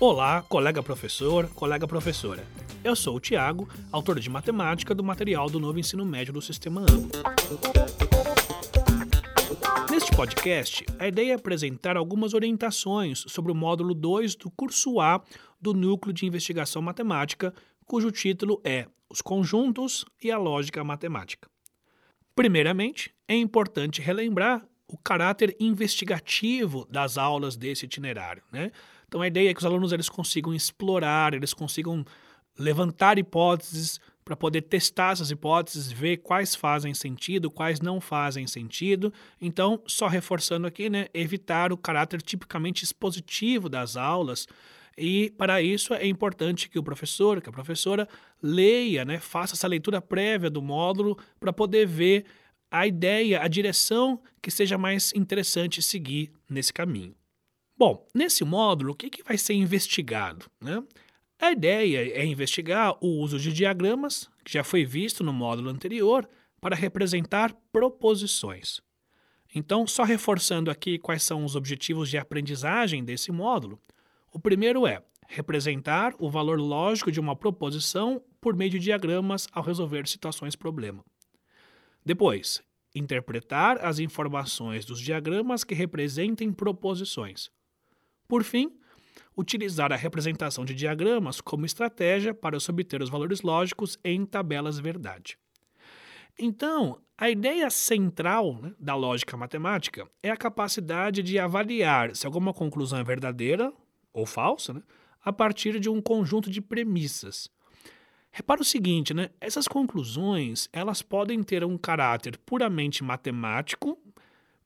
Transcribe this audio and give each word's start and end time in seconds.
Olá, 0.00 0.42
colega 0.42 0.80
professor, 0.80 1.48
colega 1.54 1.84
professora. 1.84 2.46
Eu 2.84 2.94
sou 2.94 3.16
o 3.16 3.20
Tiago, 3.20 3.68
autor 3.90 4.20
de 4.20 4.30
matemática 4.30 4.94
do 4.94 5.02
material 5.02 5.50
do 5.50 5.58
novo 5.58 5.76
ensino 5.76 6.04
médio 6.04 6.32
do 6.32 6.40
Sistema 6.40 6.82
AMO. 6.82 7.08
Neste 9.90 10.12
podcast, 10.14 10.86
a 11.00 11.08
ideia 11.08 11.32
é 11.32 11.34
apresentar 11.34 11.96
algumas 11.96 12.32
orientações 12.32 13.24
sobre 13.26 13.50
o 13.50 13.56
módulo 13.56 13.92
2 13.92 14.36
do 14.36 14.48
curso 14.52 15.00
A 15.00 15.20
do 15.60 15.74
Núcleo 15.74 16.14
de 16.14 16.24
Investigação 16.24 16.80
Matemática, 16.80 17.52
cujo 17.84 18.12
título 18.12 18.60
é 18.62 18.86
Os 19.10 19.20
Conjuntos 19.20 20.04
e 20.22 20.30
a 20.30 20.38
Lógica 20.38 20.84
Matemática. 20.84 21.50
Primeiramente, 22.36 23.12
é 23.26 23.34
importante 23.34 24.00
relembrar 24.00 24.64
o 24.86 24.96
caráter 24.96 25.56
investigativo 25.60 26.86
das 26.88 27.18
aulas 27.18 27.56
desse 27.56 27.84
itinerário. 27.84 28.44
Né? 28.52 28.70
Então, 29.08 29.22
a 29.22 29.26
ideia 29.26 29.50
é 29.50 29.54
que 29.54 29.60
os 29.60 29.66
alunos 29.66 29.90
eles 29.90 30.08
consigam 30.08 30.54
explorar, 30.54 31.34
eles 31.34 31.52
consigam 31.54 32.04
levantar 32.58 33.18
hipóteses 33.18 33.98
para 34.24 34.36
poder 34.36 34.60
testar 34.62 35.12
essas 35.12 35.30
hipóteses, 35.30 35.90
ver 35.90 36.18
quais 36.18 36.54
fazem 36.54 36.92
sentido, 36.92 37.50
quais 37.50 37.80
não 37.80 37.98
fazem 37.98 38.46
sentido. 38.46 39.10
Então, 39.40 39.82
só 39.86 40.06
reforçando 40.06 40.66
aqui, 40.66 40.90
né, 40.90 41.06
evitar 41.14 41.72
o 41.72 41.78
caráter 41.78 42.20
tipicamente 42.20 42.84
expositivo 42.84 43.70
das 43.70 43.96
aulas. 43.96 44.46
E 44.98 45.32
para 45.38 45.62
isso 45.62 45.94
é 45.94 46.06
importante 46.06 46.68
que 46.68 46.78
o 46.78 46.82
professor, 46.82 47.40
que 47.40 47.48
a 47.48 47.52
professora 47.52 48.06
leia, 48.42 49.02
né, 49.02 49.18
faça 49.18 49.54
essa 49.54 49.66
leitura 49.66 50.02
prévia 50.02 50.50
do 50.50 50.60
módulo 50.60 51.16
para 51.40 51.52
poder 51.52 51.86
ver 51.86 52.26
a 52.70 52.86
ideia, 52.86 53.40
a 53.40 53.48
direção 53.48 54.20
que 54.42 54.50
seja 54.50 54.76
mais 54.76 55.10
interessante 55.14 55.80
seguir 55.80 56.30
nesse 56.50 56.70
caminho. 56.70 57.14
Bom, 57.78 58.04
nesse 58.12 58.44
módulo, 58.44 58.90
o 58.90 58.94
que, 58.96 59.08
que 59.08 59.22
vai 59.22 59.38
ser 59.38 59.54
investigado? 59.54 60.46
Né? 60.60 60.82
A 61.40 61.52
ideia 61.52 62.12
é 62.12 62.26
investigar 62.26 62.96
o 63.00 63.06
uso 63.06 63.38
de 63.38 63.52
diagramas, 63.52 64.28
que 64.44 64.52
já 64.52 64.64
foi 64.64 64.84
visto 64.84 65.22
no 65.22 65.32
módulo 65.32 65.70
anterior, 65.70 66.28
para 66.60 66.74
representar 66.74 67.54
proposições. 67.70 68.80
Então, 69.54 69.86
só 69.86 70.02
reforçando 70.02 70.72
aqui 70.72 70.98
quais 70.98 71.22
são 71.22 71.44
os 71.44 71.54
objetivos 71.54 72.10
de 72.10 72.18
aprendizagem 72.18 73.04
desse 73.04 73.30
módulo. 73.30 73.80
O 74.32 74.40
primeiro 74.40 74.84
é 74.84 75.00
representar 75.28 76.16
o 76.18 76.28
valor 76.28 76.58
lógico 76.58 77.12
de 77.12 77.20
uma 77.20 77.36
proposição 77.36 78.20
por 78.40 78.56
meio 78.56 78.72
de 78.72 78.80
diagramas 78.80 79.46
ao 79.52 79.62
resolver 79.62 80.08
situações 80.08 80.56
problema. 80.56 81.04
Depois, 82.04 82.60
interpretar 82.92 83.84
as 83.84 84.00
informações 84.00 84.84
dos 84.84 85.00
diagramas 85.00 85.62
que 85.62 85.76
representem 85.76 86.52
proposições. 86.52 87.56
Por 88.28 88.44
fim, 88.44 88.78
utilizar 89.36 89.92
a 89.92 89.96
representação 89.96 90.64
de 90.64 90.74
diagramas 90.74 91.40
como 91.40 91.64
estratégia 91.64 92.34
para 92.34 92.60
se 92.60 92.70
obter 92.70 93.00
os 93.02 93.08
valores 93.08 93.40
lógicos 93.40 93.98
em 94.04 94.26
tabelas 94.26 94.78
verdade. 94.78 95.38
Então, 96.38 97.00
a 97.16 97.28
ideia 97.30 97.68
central 97.70 98.60
né, 98.62 98.72
da 98.78 98.94
lógica 98.94 99.36
matemática 99.36 100.08
é 100.22 100.30
a 100.30 100.36
capacidade 100.36 101.22
de 101.22 101.38
avaliar 101.38 102.14
se 102.14 102.26
alguma 102.26 102.52
conclusão 102.52 102.98
é 102.98 103.02
verdadeira 103.02 103.72
ou 104.12 104.24
falsa 104.24 104.74
né, 104.74 104.82
a 105.24 105.32
partir 105.32 105.80
de 105.80 105.88
um 105.88 106.00
conjunto 106.00 106.50
de 106.50 106.60
premissas. 106.60 107.50
Repara 108.30 108.60
o 108.60 108.64
seguinte, 108.64 109.14
né? 109.14 109.30
Essas 109.40 109.66
conclusões, 109.66 110.68
elas 110.72 111.02
podem 111.02 111.42
ter 111.42 111.64
um 111.64 111.76
caráter 111.76 112.38
puramente 112.38 113.02
matemático, 113.02 113.98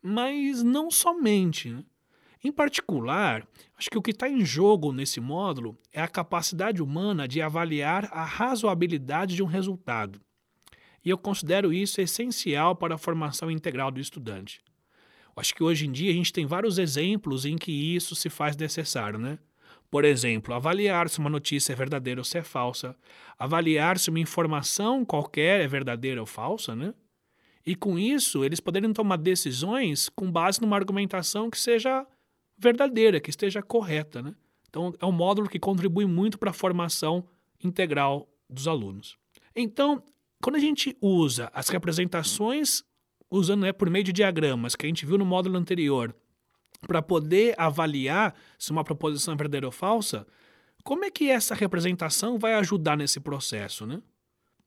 mas 0.03 0.63
não 0.63 0.91
somente. 0.91 1.71
Né? 1.71 1.85
Em 2.45 2.51
particular, 2.51 3.47
acho 3.79 3.89
que 3.89 3.97
o 3.97 4.03
que 4.03 4.11
está 4.11 4.29
em 4.29 4.45
jogo 4.45 4.93
nesse 4.93 5.21
módulo 5.21 5.79
é 5.93 6.03
a 6.03 6.09
capacidade 6.09 6.83
humana 6.83 7.29
de 7.29 7.41
avaliar 7.41 8.09
a 8.13 8.25
razoabilidade 8.25 9.37
de 9.37 9.43
um 9.45 9.47
resultado. 9.47 10.21
E 11.05 11.11
eu 11.11 11.17
considero 11.17 11.73
isso 11.73 12.01
essencial 12.01 12.75
para 12.75 12.97
a 12.97 12.99
formação 12.99 13.49
integral 13.49 13.93
do 13.93 14.01
estudante. 14.01 14.61
Acho 15.37 15.55
que 15.55 15.63
hoje 15.63 15.87
em 15.87 15.93
dia 15.93 16.11
a 16.11 16.15
gente 16.15 16.33
tem 16.33 16.45
vários 16.45 16.79
exemplos 16.79 17.45
em 17.45 17.57
que 17.57 17.73
isso 17.73 18.15
se 18.17 18.29
faz 18.29 18.57
necessário, 18.57 19.19
né? 19.19 19.39
Por 19.89 20.05
exemplo, 20.05 20.53
avaliar 20.55 21.09
se 21.09 21.19
uma 21.21 21.31
notícia 21.31 21.73
é 21.73 21.77
verdadeira 21.77 22.21
ou 22.21 22.25
se 22.25 22.39
é 22.39 22.43
falsa, 22.43 22.97
avaliar 23.39 23.99
se 23.99 24.11
uma 24.11 24.19
informação 24.19 25.05
qualquer 25.05 25.61
é 25.61 25.69
verdadeira 25.69 26.21
ou 26.21 26.27
falsa, 26.27 26.75
né? 26.75 26.93
E 27.65 27.77
com 27.77 27.99
isso, 27.99 28.45
eles 28.45 28.59
poderem 28.59 28.93
tomar 28.93 29.17
decisões 29.17 30.09
com 30.09 30.31
base 30.31 30.61
numa 30.61 30.77
argumentação 30.77 31.49
que 31.49 31.59
seja 31.59 32.07
verdadeira, 32.59 33.21
que 33.21 33.31
esteja 33.31 33.63
correta. 33.63 34.23
Né? 34.23 34.35
Então, 34.69 34.95
é 35.01 35.07
um 35.07 35.13
módulo 35.13 35.49
que 35.49 35.59
contribui 35.59 36.07
muito 36.07 36.39
para 36.39 36.51
a 36.51 36.55
formação 36.55 37.27
integral 37.63 38.29
dos 38.49 38.69
alunos. 38.69 39.17
Então, 39.55 40.03
quando 40.43 40.57
a 40.57 40.61
gente 40.61 40.97
usa 41.01 41.51
as 41.55 41.69
representações, 41.69 42.83
usando 43.31 43.63
né, 43.63 43.73
por 43.73 43.89
meio 43.89 44.05
de 44.05 44.13
diagramas, 44.13 44.75
que 44.75 44.87
a 44.87 44.89
gente 44.89 45.07
viu 45.07 45.19
no 45.19 45.25
módulo 45.25 45.57
anterior, 45.57 46.15
para 46.87 47.01
poder 47.01 47.55
avaliar 47.59 48.35
se 48.59 48.73
uma 48.73 48.83
proposição 48.83 49.35
é 49.35 49.37
verdadeira 49.37 49.67
ou 49.67 49.73
falsa, 49.73 50.27
como 50.83 51.05
é 51.05 51.11
que 51.11 51.31
essa 51.31 51.55
representação 51.55 52.39
vai 52.39 52.55
ajudar 52.55 52.97
nesse 52.97 53.21
processo? 53.21 53.87
Né? 53.87 54.03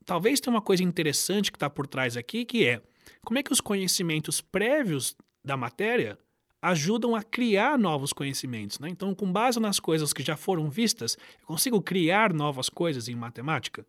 Talvez 0.05 0.39
tenha 0.39 0.53
uma 0.53 0.61
coisa 0.61 0.83
interessante 0.83 1.51
que 1.51 1.57
está 1.57 1.69
por 1.69 1.87
trás 1.87 2.15
aqui, 2.15 2.45
que 2.45 2.65
é 2.65 2.81
como 3.23 3.37
é 3.37 3.43
que 3.43 3.51
os 3.51 3.59
conhecimentos 3.59 4.39
prévios 4.39 5.15
da 5.43 5.57
matéria 5.57 6.17
ajudam 6.65 7.15
a 7.15 7.21
criar 7.21 7.77
novos 7.77 8.11
conhecimentos. 8.11 8.79
Né? 8.79 8.89
Então, 8.89 9.13
com 9.13 9.31
base 9.31 9.59
nas 9.59 9.79
coisas 9.79 10.11
que 10.11 10.23
já 10.23 10.35
foram 10.35 10.69
vistas, 10.69 11.17
eu 11.39 11.47
consigo 11.47 11.81
criar 11.81 12.33
novas 12.33 12.69
coisas 12.69 13.07
em 13.07 13.15
matemática. 13.15 13.85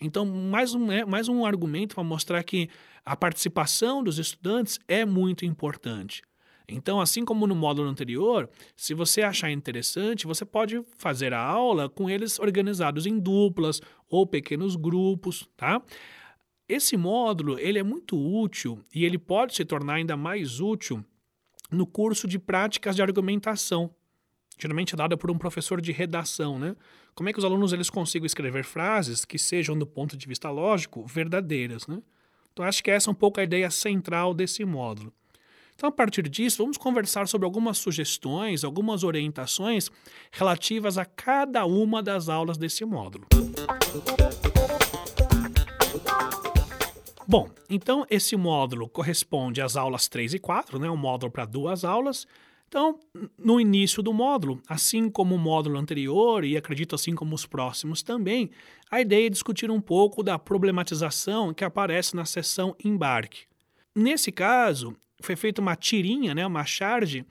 Então, 0.00 0.24
mais 0.24 0.74
um, 0.74 0.92
é, 0.92 1.04
mais 1.04 1.28
um 1.28 1.44
argumento 1.44 1.94
para 1.94 2.04
mostrar 2.04 2.42
que 2.44 2.68
a 3.04 3.16
participação 3.16 4.02
dos 4.02 4.18
estudantes 4.18 4.78
é 4.86 5.04
muito 5.04 5.44
importante. 5.44 6.22
Então, 6.68 7.00
assim 7.00 7.24
como 7.24 7.46
no 7.46 7.54
módulo 7.54 7.88
anterior, 7.88 8.48
se 8.76 8.92
você 8.92 9.22
achar 9.22 9.50
interessante, 9.50 10.26
você 10.26 10.44
pode 10.44 10.84
fazer 10.98 11.32
a 11.32 11.40
aula 11.40 11.88
com 11.88 12.10
eles 12.10 12.38
organizados 12.38 13.06
em 13.06 13.18
duplas 13.18 13.80
ou 14.08 14.26
pequenos 14.26 14.76
grupos, 14.76 15.48
tá? 15.56 15.80
Esse 16.68 16.94
módulo, 16.98 17.58
ele 17.58 17.78
é 17.78 17.82
muito 17.82 18.18
útil 18.18 18.84
e 18.94 19.06
ele 19.06 19.16
pode 19.16 19.54
se 19.54 19.64
tornar 19.64 19.94
ainda 19.94 20.14
mais 20.14 20.60
útil 20.60 21.02
no 21.70 21.86
curso 21.86 22.26
de 22.26 22.38
práticas 22.38 22.96
de 22.96 23.02
argumentação, 23.02 23.90
geralmente 24.58 24.94
é 24.94 24.96
dada 24.96 25.16
por 25.16 25.30
um 25.30 25.38
professor 25.38 25.80
de 25.80 25.92
redação, 25.92 26.58
né? 26.58 26.74
Como 27.14 27.28
é 27.28 27.32
que 27.32 27.38
os 27.38 27.44
alunos 27.44 27.72
eles 27.72 27.90
consigam 27.90 28.26
escrever 28.26 28.64
frases 28.64 29.24
que 29.24 29.38
sejam 29.38 29.78
do 29.78 29.86
ponto 29.86 30.16
de 30.16 30.26
vista 30.26 30.50
lógico 30.50 31.04
verdadeiras, 31.06 31.86
né? 31.86 32.02
Então 32.52 32.64
acho 32.64 32.82
que 32.82 32.90
essa 32.90 33.08
é 33.08 33.12
um 33.12 33.14
pouco 33.14 33.40
a 33.40 33.44
ideia 33.44 33.70
central 33.70 34.34
desse 34.34 34.64
módulo. 34.64 35.12
Então, 35.78 35.88
a 35.88 35.92
partir 35.92 36.28
disso, 36.28 36.58
vamos 36.58 36.76
conversar 36.76 37.28
sobre 37.28 37.44
algumas 37.44 37.78
sugestões, 37.78 38.64
algumas 38.64 39.04
orientações 39.04 39.88
relativas 40.32 40.98
a 40.98 41.04
cada 41.04 41.64
uma 41.66 42.02
das 42.02 42.28
aulas 42.28 42.58
desse 42.58 42.84
módulo. 42.84 43.28
Bom, 47.30 47.50
então 47.68 48.06
esse 48.08 48.34
módulo 48.38 48.88
corresponde 48.88 49.60
às 49.60 49.76
aulas 49.76 50.08
3 50.08 50.32
e 50.32 50.38
4, 50.38 50.78
né? 50.78 50.90
um 50.90 50.96
módulo 50.96 51.30
para 51.30 51.44
duas 51.44 51.84
aulas. 51.84 52.26
Então, 52.66 52.98
no 53.38 53.60
início 53.60 54.02
do 54.02 54.14
módulo, 54.14 54.62
assim 54.66 55.10
como 55.10 55.34
o 55.34 55.38
módulo 55.38 55.78
anterior, 55.78 56.42
e 56.42 56.56
acredito 56.56 56.94
assim 56.94 57.14
como 57.14 57.34
os 57.34 57.44
próximos 57.44 58.02
também, 58.02 58.50
a 58.90 59.02
ideia 59.02 59.26
é 59.26 59.30
discutir 59.30 59.70
um 59.70 59.78
pouco 59.80 60.22
da 60.22 60.38
problematização 60.38 61.52
que 61.52 61.64
aparece 61.64 62.16
na 62.16 62.24
seção 62.24 62.74
embarque. 62.82 63.44
Nesse 63.94 64.32
caso, 64.32 64.96
foi 65.20 65.36
feita 65.36 65.60
uma 65.60 65.76
tirinha, 65.76 66.34
né, 66.34 66.46
uma 66.46 66.64
charge, 66.64 67.26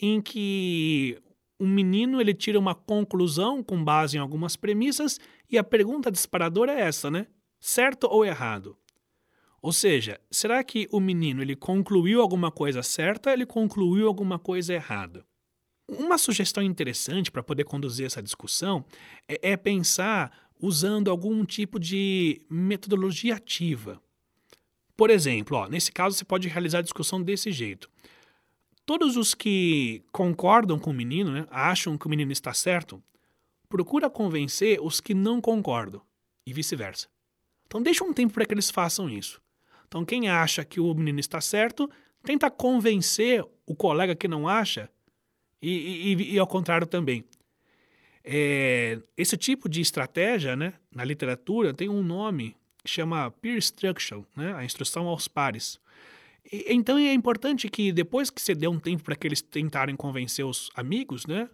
em 0.00 0.22
que 0.22 1.18
um 1.60 1.68
menino 1.68 2.22
ele 2.22 2.32
tira 2.32 2.58
uma 2.58 2.74
conclusão 2.74 3.62
com 3.62 3.84
base 3.84 4.16
em 4.16 4.20
algumas 4.20 4.56
premissas 4.56 5.20
e 5.50 5.58
a 5.58 5.64
pergunta 5.64 6.10
disparadora 6.10 6.72
é 6.72 6.80
essa, 6.80 7.10
né? 7.10 7.26
Certo 7.60 8.08
ou 8.10 8.24
errado? 8.24 8.78
Ou 9.62 9.72
seja, 9.72 10.20
será 10.28 10.64
que 10.64 10.88
o 10.90 10.98
menino 10.98 11.40
ele 11.40 11.54
concluiu 11.54 12.20
alguma 12.20 12.50
coisa 12.50 12.82
certa 12.82 13.32
ele 13.32 13.46
concluiu 13.46 14.08
alguma 14.08 14.36
coisa 14.36 14.74
errada? 14.74 15.24
Uma 15.88 16.18
sugestão 16.18 16.64
interessante 16.64 17.30
para 17.30 17.44
poder 17.44 17.62
conduzir 17.62 18.04
essa 18.04 18.20
discussão 18.20 18.84
é, 19.28 19.52
é 19.52 19.56
pensar 19.56 20.50
usando 20.60 21.10
algum 21.10 21.44
tipo 21.44 21.78
de 21.78 22.42
metodologia 22.50 23.36
ativa. 23.36 24.02
Por 24.96 25.10
exemplo, 25.10 25.56
ó, 25.56 25.68
nesse 25.68 25.92
caso 25.92 26.16
você 26.16 26.24
pode 26.24 26.48
realizar 26.48 26.80
a 26.80 26.82
discussão 26.82 27.22
desse 27.22 27.52
jeito. 27.52 27.88
Todos 28.84 29.16
os 29.16 29.32
que 29.32 30.02
concordam 30.10 30.76
com 30.76 30.90
o 30.90 30.94
menino, 30.94 31.30
né, 31.30 31.46
acham 31.50 31.96
que 31.96 32.06
o 32.06 32.10
menino 32.10 32.32
está 32.32 32.52
certo, 32.52 33.00
procura 33.68 34.10
convencer 34.10 34.80
os 34.82 35.00
que 35.00 35.14
não 35.14 35.40
concordam 35.40 36.02
e 36.44 36.52
vice-versa. 36.52 37.08
Então 37.66 37.80
deixa 37.80 38.02
um 38.02 38.12
tempo 38.12 38.34
para 38.34 38.44
que 38.44 38.52
eles 38.52 38.70
façam 38.70 39.08
isso. 39.08 39.40
Então, 39.92 40.06
quem 40.06 40.26
acha 40.26 40.64
que 40.64 40.80
o 40.80 40.94
menino 40.94 41.20
está 41.20 41.38
certo, 41.38 41.86
tenta 42.22 42.50
convencer 42.50 43.44
o 43.66 43.74
colega 43.74 44.16
que 44.16 44.26
não 44.26 44.48
acha, 44.48 44.88
e, 45.60 46.14
e, 46.14 46.32
e 46.32 46.38
ao 46.38 46.46
contrário 46.46 46.86
também. 46.86 47.22
É, 48.24 48.98
esse 49.18 49.36
tipo 49.36 49.68
de 49.68 49.82
estratégia, 49.82 50.56
né, 50.56 50.72
na 50.90 51.04
literatura, 51.04 51.74
tem 51.74 51.90
um 51.90 52.02
nome 52.02 52.56
que 52.82 52.88
chama 52.88 53.30
peer 53.32 53.58
instruction, 53.58 54.24
né, 54.34 54.54
a 54.54 54.64
instrução 54.64 55.08
aos 55.08 55.28
pares. 55.28 55.78
E, 56.50 56.72
então 56.72 56.96
é 56.96 57.12
importante 57.12 57.68
que 57.68 57.92
depois 57.92 58.30
que 58.30 58.40
você 58.40 58.54
dê 58.54 58.66
um 58.66 58.80
tempo 58.80 59.02
para 59.04 59.14
que 59.14 59.28
eles 59.28 59.42
tentarem 59.42 59.94
convencer 59.94 60.46
os 60.46 60.70
amigos, 60.74 61.26
né, 61.26 61.50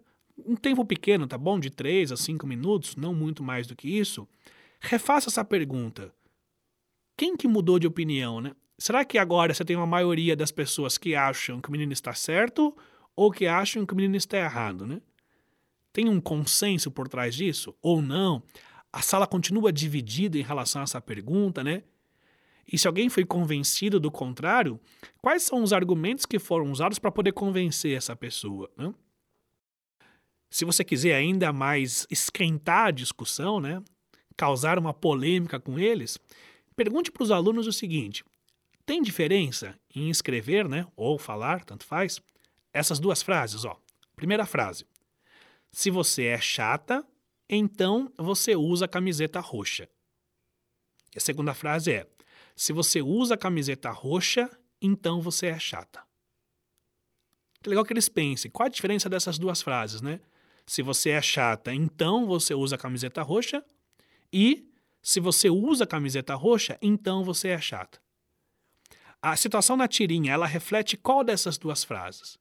um 0.46 0.54
tempo 0.54 0.84
pequeno, 0.84 1.26
tá 1.26 1.36
bom? 1.36 1.58
De 1.58 1.70
3 1.70 2.12
a 2.12 2.16
5 2.16 2.46
minutos, 2.46 2.94
não 2.94 3.12
muito 3.12 3.42
mais 3.42 3.66
do 3.66 3.74
que 3.74 3.88
isso, 3.98 4.28
refaça 4.80 5.28
essa 5.28 5.44
pergunta. 5.44 6.14
Quem 7.18 7.36
que 7.36 7.48
mudou 7.48 7.80
de 7.80 7.86
opinião, 7.88 8.40
né? 8.40 8.52
Será 8.78 9.04
que 9.04 9.18
agora 9.18 9.52
você 9.52 9.64
tem 9.64 9.74
uma 9.74 9.88
maioria 9.88 10.36
das 10.36 10.52
pessoas 10.52 10.96
que 10.96 11.16
acham 11.16 11.60
que 11.60 11.68
o 11.68 11.72
menino 11.72 11.92
está 11.92 12.14
certo 12.14 12.74
ou 13.16 13.32
que 13.32 13.44
acham 13.44 13.84
que 13.84 13.92
o 13.92 13.96
menino 13.96 14.14
está 14.14 14.38
errado, 14.38 14.86
né? 14.86 15.02
Tem 15.92 16.08
um 16.08 16.20
consenso 16.20 16.92
por 16.92 17.08
trás 17.08 17.34
disso 17.34 17.74
ou 17.82 18.00
não? 18.00 18.40
A 18.92 19.02
sala 19.02 19.26
continua 19.26 19.72
dividida 19.72 20.38
em 20.38 20.42
relação 20.42 20.80
a 20.80 20.84
essa 20.84 21.00
pergunta, 21.00 21.64
né? 21.64 21.82
E 22.72 22.78
se 22.78 22.86
alguém 22.86 23.08
foi 23.08 23.24
convencido 23.24 23.98
do 23.98 24.12
contrário, 24.12 24.78
quais 25.20 25.42
são 25.42 25.60
os 25.64 25.72
argumentos 25.72 26.24
que 26.24 26.38
foram 26.38 26.70
usados 26.70 27.00
para 27.00 27.10
poder 27.10 27.32
convencer 27.32 27.96
essa 27.96 28.14
pessoa, 28.14 28.70
né? 28.76 28.94
Se 30.48 30.64
você 30.64 30.84
quiser 30.84 31.16
ainda 31.16 31.52
mais 31.52 32.06
esquentar 32.08 32.86
a 32.86 32.90
discussão, 32.92 33.58
né, 33.58 33.82
causar 34.36 34.78
uma 34.78 34.94
polêmica 34.94 35.58
com 35.58 35.78
eles, 35.78 36.16
pergunte 36.78 37.10
para 37.10 37.24
os 37.24 37.32
alunos 37.32 37.66
o 37.66 37.72
seguinte: 37.72 38.24
tem 38.86 39.02
diferença 39.02 39.76
em 39.92 40.08
escrever, 40.08 40.68
né, 40.68 40.86
ou 40.94 41.18
falar, 41.18 41.64
tanto 41.64 41.84
faz, 41.84 42.22
essas 42.72 43.00
duas 43.00 43.20
frases, 43.20 43.64
ó. 43.64 43.76
Primeira 44.14 44.46
frase: 44.46 44.86
Se 45.72 45.90
você 45.90 46.26
é 46.26 46.40
chata, 46.40 47.04
então 47.48 48.12
você 48.16 48.54
usa 48.54 48.86
camiseta 48.86 49.40
roxa. 49.40 49.88
E 51.12 51.18
a 51.18 51.20
segunda 51.20 51.52
frase 51.52 51.92
é: 51.92 52.06
Se 52.54 52.72
você 52.72 53.02
usa 53.02 53.36
camiseta 53.36 53.90
roxa, 53.90 54.48
então 54.80 55.20
você 55.20 55.46
é 55.46 55.58
chata. 55.58 56.06
Que 57.60 57.68
legal 57.68 57.84
que 57.84 57.92
eles 57.92 58.08
pensem. 58.08 58.52
Qual 58.52 58.66
a 58.66 58.70
diferença 58.70 59.08
dessas 59.08 59.36
duas 59.36 59.60
frases, 59.60 60.00
né? 60.00 60.20
Se 60.64 60.80
você 60.80 61.10
é 61.10 61.20
chata, 61.20 61.74
então 61.74 62.24
você 62.24 62.54
usa 62.54 62.78
camiseta 62.78 63.20
roxa. 63.22 63.64
E 64.32 64.67
se 65.02 65.20
você 65.20 65.48
usa 65.48 65.86
camiseta 65.86 66.34
roxa, 66.34 66.78
então 66.82 67.24
você 67.24 67.48
é 67.48 67.60
chata. 67.60 68.00
A 69.20 69.34
situação 69.36 69.76
na 69.76 69.88
tirinha, 69.88 70.32
ela 70.32 70.46
reflete 70.46 70.96
qual 70.96 71.24
dessas 71.24 71.58
duas 71.58 71.82
frases? 71.82 72.38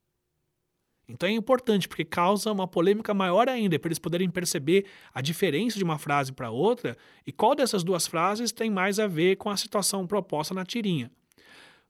Então 1.09 1.27
é 1.27 1.31
importante, 1.31 1.87
porque 1.87 2.03
causa 2.03 2.51
uma 2.51 2.67
polêmica 2.67 3.13
maior 3.13 3.47
ainda, 3.47 3.79
para 3.79 3.87
eles 3.87 3.99
poderem 3.99 4.29
perceber 4.29 4.85
a 5.13 5.21
diferença 5.21 5.77
de 5.77 5.83
uma 5.83 5.97
frase 5.97 6.33
para 6.33 6.51
outra 6.51 6.97
e 7.25 7.31
qual 7.31 7.55
dessas 7.55 7.83
duas 7.83 8.05
frases 8.05 8.51
tem 8.51 8.69
mais 8.69 8.99
a 8.99 9.07
ver 9.07 9.37
com 9.37 9.49
a 9.49 9.57
situação 9.57 10.05
proposta 10.05 10.53
na 10.53 10.65
tirinha. 10.65 11.09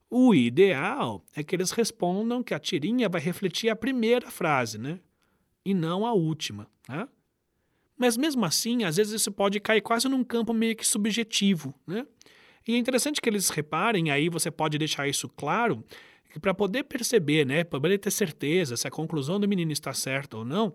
O 0.10 0.34
ideal 0.34 1.24
é 1.36 1.44
que 1.44 1.56
eles 1.56 1.72
respondam 1.72 2.44
que 2.44 2.54
a 2.54 2.60
tirinha 2.60 3.10
vai 3.10 3.20
refletir 3.20 3.70
a 3.70 3.76
primeira 3.76 4.30
frase, 4.30 4.78
né? 4.78 5.00
e 5.68 5.74
não 5.74 6.06
a 6.06 6.14
última. 6.14 6.66
Né? 6.88 7.06
Mas 7.98 8.16
mesmo 8.16 8.46
assim, 8.46 8.84
às 8.84 8.98
vezes 8.98 9.14
isso 9.14 9.32
pode 9.32 9.60
cair 9.60 9.82
quase 9.82 10.08
num 10.08 10.24
campo 10.24 10.54
meio 10.54 10.76
que 10.76 10.86
subjetivo. 10.86 11.74
Né? 11.86 12.06
E 12.68 12.76
é 12.76 12.78
interessante 12.78 13.20
que 13.20 13.30
eles 13.30 13.50
reparem, 13.50 14.12
aí 14.12 14.30
você 14.30 14.52
pode 14.52 14.78
deixar 14.78 15.08
isso 15.08 15.28
claro, 15.30 15.84
que 16.30 16.40
para 16.40 16.54
poder 16.54 16.84
perceber, 16.84 17.46
né, 17.46 17.64
para 17.64 17.80
poder 17.80 17.98
ter 17.98 18.12
certeza 18.12 18.78
se 18.78 18.88
a 18.88 18.92
conclusão 18.92 19.40
do 19.40 19.48
menino 19.48 19.72
está 19.72 19.94
certa 19.94 20.38
ou 20.38 20.46
não, 20.46 20.74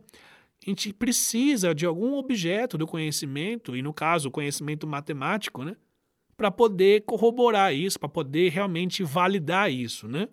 a 0.65 0.71
gente 0.71 0.93
precisa 0.93 1.75
de 1.75 1.85
algum 1.85 2.15
objeto 2.15 2.79
do 2.79 2.87
conhecimento, 2.87 3.77
e 3.77 3.83
no 3.83 3.93
caso, 3.93 4.29
o 4.29 4.33
conhecimento 4.33 4.87
matemático, 4.87 5.65
né, 5.65 5.77
para 6.37 6.51
poder 6.51 7.03
corroborar 7.03 7.75
isso, 7.75 8.01
para 8.01 8.09
poder 8.09 8.51
realmente 8.51 9.05
validar 9.05 9.71
isso, 9.71 10.09
né? 10.09 10.29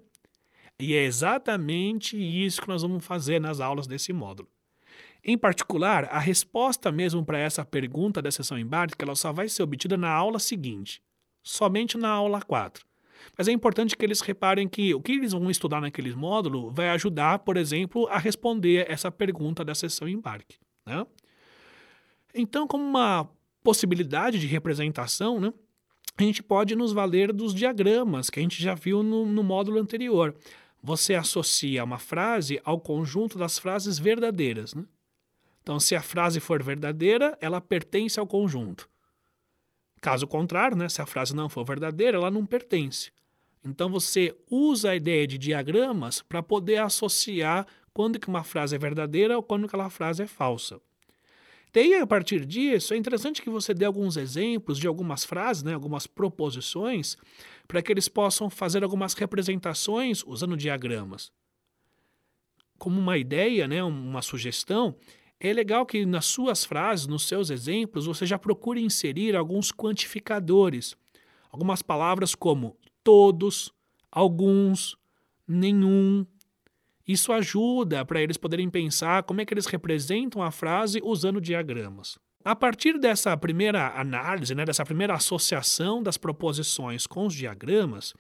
E 0.79 0.95
é 0.95 1.03
exatamente 1.03 2.17
isso 2.17 2.61
que 2.61 2.67
nós 2.67 2.81
vamos 2.81 3.05
fazer 3.05 3.39
nas 3.39 3.59
aulas 3.59 3.85
desse 3.85 4.13
módulo. 4.13 4.47
Em 5.23 5.37
particular, 5.37 6.05
a 6.05 6.19
resposta 6.19 6.91
mesmo 6.91 7.25
para 7.25 7.37
essa 7.37 7.65
pergunta 7.65 8.21
da 8.21 8.31
sessão 8.31 8.57
embarque, 8.57 8.95
ela 9.03 9.15
só 9.15 9.31
vai 9.31 9.49
ser 9.49 9.63
obtida 9.63 9.97
na 9.97 10.09
aula 10.09 10.39
seguinte, 10.39 11.01
somente 11.43 11.97
na 11.97 12.09
aula 12.09 12.41
4. 12.41 12.85
Mas 13.37 13.47
é 13.47 13.51
importante 13.51 13.97
que 13.97 14.05
eles 14.05 14.21
reparem 14.21 14.67
que 14.67 14.93
o 14.93 15.01
que 15.01 15.11
eles 15.11 15.33
vão 15.33 15.51
estudar 15.51 15.81
naquele 15.81 16.15
módulo 16.15 16.71
vai 16.71 16.89
ajudar, 16.89 17.39
por 17.39 17.57
exemplo, 17.57 18.07
a 18.07 18.17
responder 18.17 18.89
essa 18.89 19.11
pergunta 19.11 19.63
da 19.63 19.75
sessão 19.75 20.07
embarque. 20.07 20.57
Né? 20.85 21.05
Então, 22.33 22.65
como 22.65 22.83
uma 22.83 23.29
possibilidade 23.61 24.39
de 24.39 24.47
representação, 24.47 25.39
né, 25.39 25.53
a 26.17 26.23
gente 26.23 26.41
pode 26.41 26.75
nos 26.75 26.93
valer 26.93 27.33
dos 27.33 27.53
diagramas 27.53 28.29
que 28.29 28.39
a 28.39 28.41
gente 28.41 28.61
já 28.63 28.73
viu 28.73 29.03
no, 29.03 29.25
no 29.25 29.43
módulo 29.43 29.79
anterior 29.79 30.33
você 30.81 31.13
associa 31.13 31.83
uma 31.83 31.97
frase 31.97 32.59
ao 32.63 32.79
conjunto 32.79 33.37
das 33.37 33.59
frases 33.59 33.99
verdadeiras. 33.99 34.73
Né? 34.73 34.83
Então, 35.61 35.79
se 35.79 35.95
a 35.95 36.01
frase 36.01 36.39
for 36.39 36.63
verdadeira, 36.63 37.37
ela 37.41 37.61
pertence 37.61 38.19
ao 38.19 38.27
conjunto. 38.27 38.89
Caso 40.01 40.25
contrário, 40.25 40.77
né, 40.77 40.87
se 40.87 41.01
a 41.01 41.05
frase 41.05 41.35
não 41.35 41.49
for 41.49 41.65
verdadeira, 41.65 42.17
ela 42.17 42.31
não 42.31 42.45
pertence. 42.45 43.11
Então, 43.63 43.89
você 43.89 44.35
usa 44.49 44.91
a 44.91 44.95
ideia 44.95 45.27
de 45.27 45.37
diagramas 45.37 46.21
para 46.21 46.41
poder 46.41 46.77
associar 46.77 47.67
quando 47.93 48.19
que 48.19 48.29
uma 48.29 48.43
frase 48.43 48.75
é 48.75 48.79
verdadeira 48.79 49.35
ou 49.35 49.43
quando 49.43 49.63
que 49.63 49.75
aquela 49.75 49.89
frase 49.89 50.23
é 50.23 50.27
falsa. 50.27 50.79
Daí, 51.71 51.93
a 51.95 52.07
partir 52.07 52.45
disso, 52.45 52.93
é 52.93 52.97
interessante 52.97 53.41
que 53.41 53.49
você 53.49 53.73
dê 53.73 53.85
alguns 53.85 54.17
exemplos 54.17 54.79
de 54.79 54.87
algumas 54.87 55.23
frases, 55.23 55.61
né, 55.61 55.73
algumas 55.73 56.07
proposições, 56.07 57.15
para 57.67 57.81
que 57.81 57.91
eles 57.91 58.07
possam 58.07 58.49
fazer 58.49 58.83
algumas 58.83 59.13
representações 59.13 60.23
usando 60.25 60.57
diagramas. 60.57 61.31
Como 62.77 62.99
uma 62.99 63.17
ideia, 63.17 63.67
né, 63.67 63.83
uma 63.83 64.21
sugestão, 64.21 64.95
é 65.39 65.53
legal 65.53 65.85
que 65.85 66.05
nas 66.05 66.25
suas 66.25 66.65
frases, 66.65 67.07
nos 67.07 67.27
seus 67.27 67.49
exemplos, 67.49 68.05
você 68.05 68.25
já 68.25 68.37
procure 68.37 68.81
inserir 68.81 69.35
alguns 69.35 69.71
quantificadores. 69.71 70.95
Algumas 71.49 71.81
palavras 71.81 72.35
como 72.35 72.77
todos, 73.03 73.71
alguns, 74.11 74.97
nenhum, 75.47 76.25
isso 77.09 77.33
ajuda 77.33 78.05
para 78.05 78.21
eles 78.21 78.37
poderem 78.37 78.69
pensar 78.69 79.23
como 79.23 79.41
é 79.41 79.45
que 79.45 79.51
eles 79.51 79.65
representam 79.65 80.43
a 80.43 80.51
frase 80.51 81.01
usando 81.03 81.41
diagramas. 81.41 82.19
A 82.45 82.55
partir 82.55 82.99
dessa 82.99 83.35
primeira 83.35 83.99
análise, 83.99 84.53
né, 84.53 84.63
dessa 84.63 84.85
primeira 84.85 85.15
associação 85.15 86.03
das 86.03 86.17
proposições 86.17 87.07
com 87.07 87.25
os 87.25 87.33
diagramas, 87.33 88.13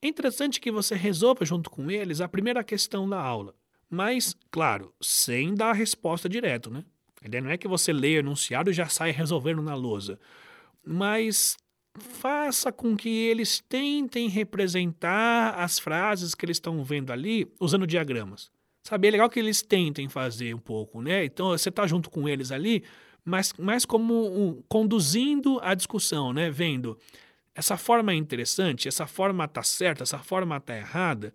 é 0.00 0.06
interessante 0.06 0.60
que 0.60 0.70
você 0.70 0.94
resolva 0.94 1.44
junto 1.44 1.68
com 1.68 1.90
eles 1.90 2.20
a 2.20 2.28
primeira 2.28 2.62
questão 2.62 3.08
da 3.08 3.20
aula. 3.20 3.52
Mas, 3.94 4.34
claro, 4.50 4.92
sem 5.00 5.54
dar 5.54 5.70
a 5.70 5.72
resposta 5.72 6.28
direto, 6.28 6.68
né? 6.68 6.84
A 7.22 7.26
ideia 7.28 7.42
não 7.42 7.50
é 7.50 7.56
que 7.56 7.68
você 7.68 7.92
leia 7.92 8.16
o 8.16 8.20
enunciado 8.20 8.70
e 8.70 8.74
já 8.74 8.88
saia 8.88 9.12
resolvendo 9.12 9.62
na 9.62 9.74
lousa. 9.74 10.18
Mas 10.84 11.56
faça 11.96 12.72
com 12.72 12.96
que 12.96 13.08
eles 13.08 13.62
tentem 13.68 14.28
representar 14.28 15.54
as 15.54 15.78
frases 15.78 16.34
que 16.34 16.44
eles 16.44 16.56
estão 16.56 16.82
vendo 16.82 17.12
ali 17.12 17.46
usando 17.60 17.86
diagramas. 17.86 18.50
Sabe, 18.82 19.06
é 19.08 19.12
legal 19.12 19.30
que 19.30 19.38
eles 19.38 19.62
tentem 19.62 20.08
fazer 20.08 20.54
um 20.54 20.58
pouco, 20.58 21.00
né? 21.00 21.24
Então 21.24 21.48
você 21.48 21.68
está 21.68 21.86
junto 21.86 22.10
com 22.10 22.28
eles 22.28 22.50
ali, 22.50 22.82
mas 23.24 23.52
mais 23.54 23.84
como 23.84 24.26
um, 24.26 24.62
conduzindo 24.68 25.60
a 25.62 25.72
discussão, 25.72 26.32
né? 26.32 26.50
Vendo 26.50 26.98
essa 27.54 27.76
forma 27.76 28.12
é 28.12 28.16
interessante, 28.16 28.88
essa 28.88 29.06
forma 29.06 29.44
está 29.44 29.62
certa, 29.62 30.02
essa 30.02 30.18
forma 30.18 30.56
está 30.56 30.76
errada. 30.76 31.32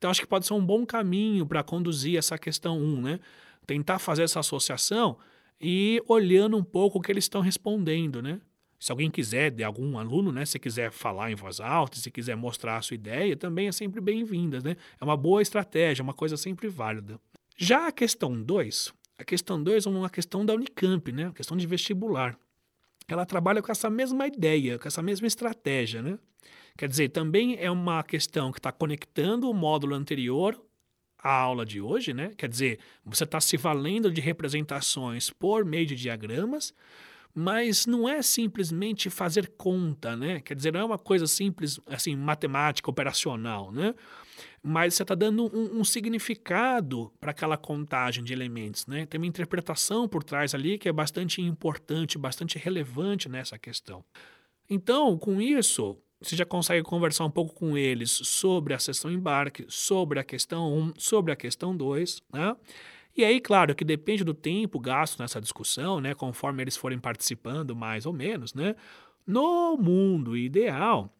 Então 0.00 0.10
acho 0.10 0.22
que 0.22 0.26
pode 0.26 0.46
ser 0.46 0.54
um 0.54 0.64
bom 0.64 0.86
caminho 0.86 1.44
para 1.44 1.62
conduzir 1.62 2.16
essa 2.16 2.38
questão 2.38 2.78
1, 2.78 2.82
um, 2.82 3.02
né? 3.02 3.20
Tentar 3.66 3.98
fazer 3.98 4.22
essa 4.22 4.40
associação 4.40 5.18
e 5.60 6.02
olhando 6.08 6.56
um 6.56 6.64
pouco 6.64 6.98
o 6.98 7.02
que 7.02 7.12
eles 7.12 7.24
estão 7.24 7.42
respondendo, 7.42 8.22
né? 8.22 8.40
Se 8.78 8.90
alguém 8.90 9.10
quiser, 9.10 9.50
de 9.50 9.62
algum 9.62 9.98
aluno, 9.98 10.32
né, 10.32 10.46
se 10.46 10.58
quiser 10.58 10.90
falar 10.90 11.30
em 11.30 11.34
voz 11.34 11.60
alta, 11.60 11.98
se 11.98 12.10
quiser 12.10 12.34
mostrar 12.34 12.78
a 12.78 12.82
sua 12.82 12.94
ideia, 12.94 13.36
também 13.36 13.68
é 13.68 13.72
sempre 13.72 14.00
bem-vinda, 14.00 14.58
né? 14.60 14.74
É 14.98 15.04
uma 15.04 15.18
boa 15.18 15.42
estratégia, 15.42 16.02
uma 16.02 16.14
coisa 16.14 16.34
sempre 16.38 16.66
válida. 16.66 17.20
Já 17.58 17.88
a 17.88 17.92
questão 17.92 18.42
2, 18.42 18.94
a 19.18 19.24
questão 19.24 19.62
2 19.62 19.84
é 19.84 19.90
uma 19.90 20.08
questão 20.08 20.46
da 20.46 20.54
Unicamp, 20.54 21.12
né? 21.12 21.26
Uma 21.26 21.34
questão 21.34 21.58
de 21.58 21.66
vestibular. 21.66 22.38
Ela 23.12 23.26
trabalha 23.26 23.62
com 23.62 23.70
essa 23.70 23.90
mesma 23.90 24.26
ideia, 24.26 24.78
com 24.78 24.86
essa 24.86 25.02
mesma 25.02 25.26
estratégia, 25.26 26.02
né? 26.02 26.18
Quer 26.76 26.88
dizer, 26.88 27.10
também 27.10 27.56
é 27.58 27.70
uma 27.70 28.02
questão 28.02 28.52
que 28.52 28.58
está 28.58 28.72
conectando 28.72 29.50
o 29.50 29.54
módulo 29.54 29.94
anterior 29.94 30.60
à 31.18 31.30
aula 31.30 31.66
de 31.66 31.80
hoje, 31.80 32.14
né? 32.14 32.32
Quer 32.36 32.48
dizer, 32.48 32.78
você 33.04 33.24
está 33.24 33.40
se 33.40 33.56
valendo 33.56 34.10
de 34.10 34.20
representações 34.20 35.30
por 35.30 35.64
meio 35.64 35.86
de 35.86 35.94
diagramas, 35.94 36.72
mas 37.34 37.86
não 37.86 38.08
é 38.08 38.22
simplesmente 38.22 39.08
fazer 39.08 39.48
conta, 39.56 40.16
né? 40.16 40.40
Quer 40.40 40.54
dizer, 40.54 40.72
não 40.72 40.80
é 40.80 40.84
uma 40.84 40.98
coisa 40.98 41.26
simples, 41.26 41.80
assim, 41.86 42.16
matemática, 42.16 42.90
operacional, 42.90 43.70
né? 43.70 43.94
Mas 44.62 44.94
você 44.94 45.02
está 45.02 45.14
dando 45.14 45.44
um, 45.44 45.80
um 45.80 45.84
significado 45.84 47.12
para 47.18 47.30
aquela 47.30 47.56
contagem 47.56 48.22
de 48.22 48.32
elementos, 48.32 48.86
né? 48.86 49.06
Tem 49.06 49.18
uma 49.18 49.26
interpretação 49.26 50.08
por 50.08 50.22
trás 50.22 50.54
ali 50.54 50.78
que 50.78 50.88
é 50.88 50.92
bastante 50.92 51.40
importante, 51.40 52.18
bastante 52.18 52.58
relevante 52.58 53.28
nessa 53.28 53.58
questão. 53.58 54.04
Então, 54.68 55.16
com 55.18 55.40
isso, 55.40 55.96
você 56.20 56.36
já 56.36 56.44
consegue 56.44 56.82
conversar 56.82 57.24
um 57.24 57.30
pouco 57.30 57.54
com 57.54 57.78
eles 57.78 58.10
sobre 58.10 58.74
a 58.74 58.78
sessão 58.78 59.10
embarque, 59.10 59.64
sobre 59.68 60.20
a 60.20 60.24
questão 60.24 60.72
1, 60.74 60.92
sobre 60.98 61.32
a 61.32 61.36
questão 61.36 61.74
2, 61.74 62.20
né? 62.32 62.54
E 63.16 63.24
aí, 63.24 63.40
claro, 63.40 63.74
que 63.74 63.84
depende 63.84 64.24
do 64.24 64.34
tempo 64.34 64.78
gasto 64.78 65.18
nessa 65.20 65.40
discussão, 65.40 66.00
né, 66.00 66.14
conforme 66.14 66.62
eles 66.62 66.76
forem 66.76 66.98
participando 66.98 67.74
mais 67.74 68.06
ou 68.06 68.12
menos, 68.12 68.54
né? 68.54 68.74
No 69.26 69.76
mundo 69.76 70.36
ideal, 70.36 71.12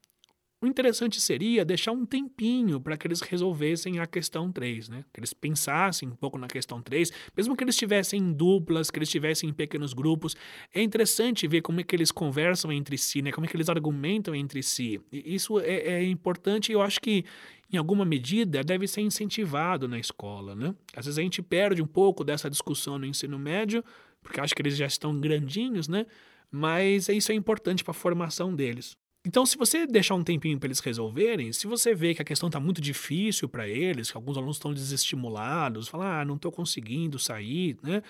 o 0.63 0.67
interessante 0.67 1.21
seria 1.21 1.65
deixar 1.65 1.93
um 1.93 2.05
tempinho 2.05 2.79
para 2.81 2.97
que 2.97 3.07
eles 3.07 3.21
resolvessem 3.23 3.99
a 3.99 4.07
questão 4.07 4.53
3, 4.53 4.91
né? 4.91 5.05
Que 5.13 5.21
eles 5.21 5.33
pensassem 5.33 6.09
um 6.09 6.15
pouco 6.15 6.37
na 6.37 6.47
questão 6.47 6.83
3, 6.83 7.11
mesmo 7.35 7.57
que 7.57 7.65
eles 7.65 7.75
estivessem 7.75 8.21
em 8.21 8.33
duplas, 8.33 8.91
que 8.91 8.99
eles 8.99 9.09
estivessem 9.09 9.49
em 9.49 9.53
pequenos 9.53 9.95
grupos. 9.95 10.37
É 10.75 10.83
interessante 10.83 11.49
ver 11.49 11.63
como 11.63 11.81
é 11.81 11.83
que 11.83 11.97
eles 11.97 12.13
conversam 12.13 12.71
entre 12.71 12.99
si, 12.99 13.23
né? 13.23 13.33
Como 13.33 13.47
é 13.47 13.49
que 13.49 13.57
eles 13.57 13.71
argumentam 13.71 14.35
entre 14.35 14.63
si. 14.63 15.01
E 15.11 15.35
isso 15.35 15.59
é, 15.61 15.77
é 15.77 16.05
importante 16.05 16.71
e 16.71 16.75
eu 16.75 16.83
acho 16.83 17.01
que 17.01 17.25
em 17.73 17.77
alguma 17.77 18.05
medida, 18.05 18.65
deve 18.65 18.89
ser 18.89 19.01
incentivado 19.01 19.87
na 19.87 19.99
escola. 19.99 20.55
Né? 20.57 20.75
Às 20.95 21.07
vezes 21.07 21.19
a 21.19 21.23
gente 21.23 21.41
perde 21.41 21.81
um 21.81 21.87
pouco 21.87 22.25
dessa 22.25 22.51
discussão 22.51 22.99
no 22.99 23.07
ensino 23.07 23.39
médio, 23.39 23.85
porque 24.21 24.41
acho 24.41 24.55
que 24.55 24.63
eles 24.63 24.77
já 24.77 24.87
estão 24.87 25.17
grandinhos, 25.19 25.87
né? 25.87 26.05
mas 26.51 27.09
isso 27.09 27.31
é 27.31 27.35
importante 27.35 27.85
para 27.85 27.93
a 27.93 27.95
formação 27.95 28.55
deles. 28.55 28.97
Então, 29.25 29.45
se 29.45 29.59
você 29.59 29.87
deixar 29.87 30.15
um 30.15 30.25
tempinho 30.25 30.59
para 30.59 30.69
eles 30.69 30.81
resolverem, 30.81 31.53
se 31.53 31.67
você 31.67 31.95
vê 31.95 32.15
que 32.15 32.23
a 32.23 32.25
questão 32.25 32.49
está 32.49 32.59
muito 32.59 32.81
difícil 32.81 33.51
para 33.51 33.69
eles, 33.69 34.11
que 34.11 34.17
alguns 34.17 34.39
alunos 34.39 34.57
estão 34.57 34.73
desestimulados, 34.73 35.89
falar, 35.89 36.23
ah, 36.23 36.25
não 36.25 36.37
estou 36.37 36.51
conseguindo 36.51 37.19
sair, 37.19 37.77
né? 37.83 38.03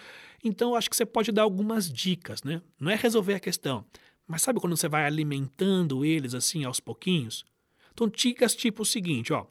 Então, 0.44 0.76
acho 0.76 0.88
que 0.88 0.96
você 0.96 1.04
pode 1.04 1.32
dar 1.32 1.42
algumas 1.42 1.92
dicas, 1.92 2.44
né? 2.44 2.62
Não 2.78 2.90
é 2.90 2.94
resolver 2.94 3.34
a 3.34 3.40
questão, 3.40 3.84
mas 4.26 4.42
sabe 4.42 4.60
quando 4.60 4.76
você 4.76 4.88
vai 4.88 5.04
alimentando 5.04 6.04
eles 6.04 6.32
assim 6.32 6.64
aos 6.64 6.78
pouquinhos? 6.78 7.44
Então, 7.92 8.08
dicas 8.08 8.54
tipo 8.54 8.82
o 8.82 8.86
seguinte, 8.86 9.32
ó. 9.32 9.46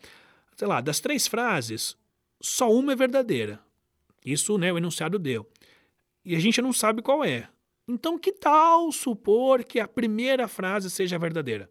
Sei 0.55 0.67
lá, 0.67 0.79
das 0.79 1.01
três 1.01 1.27
frases, 1.27 1.97
só 2.41 2.71
uma 2.71 2.93
é 2.93 2.95
verdadeira. 2.95 3.59
Isso, 4.25 4.57
né, 4.57 4.71
o 4.71 4.77
enunciado 4.77 5.19
deu. 5.19 5.45
E 6.23 6.35
a 6.35 6.39
gente 6.39 6.61
não 6.61 6.71
sabe 6.71 7.01
qual 7.01 7.23
é. 7.23 7.49
Então, 7.91 8.19
que 8.19 8.31
tal 8.31 8.91
supor 8.91 9.63
que 9.63 9.79
a 9.79 9.87
primeira 9.87 10.47
frase 10.47 10.91
seja 10.91 11.17
verdadeira? 11.17 11.67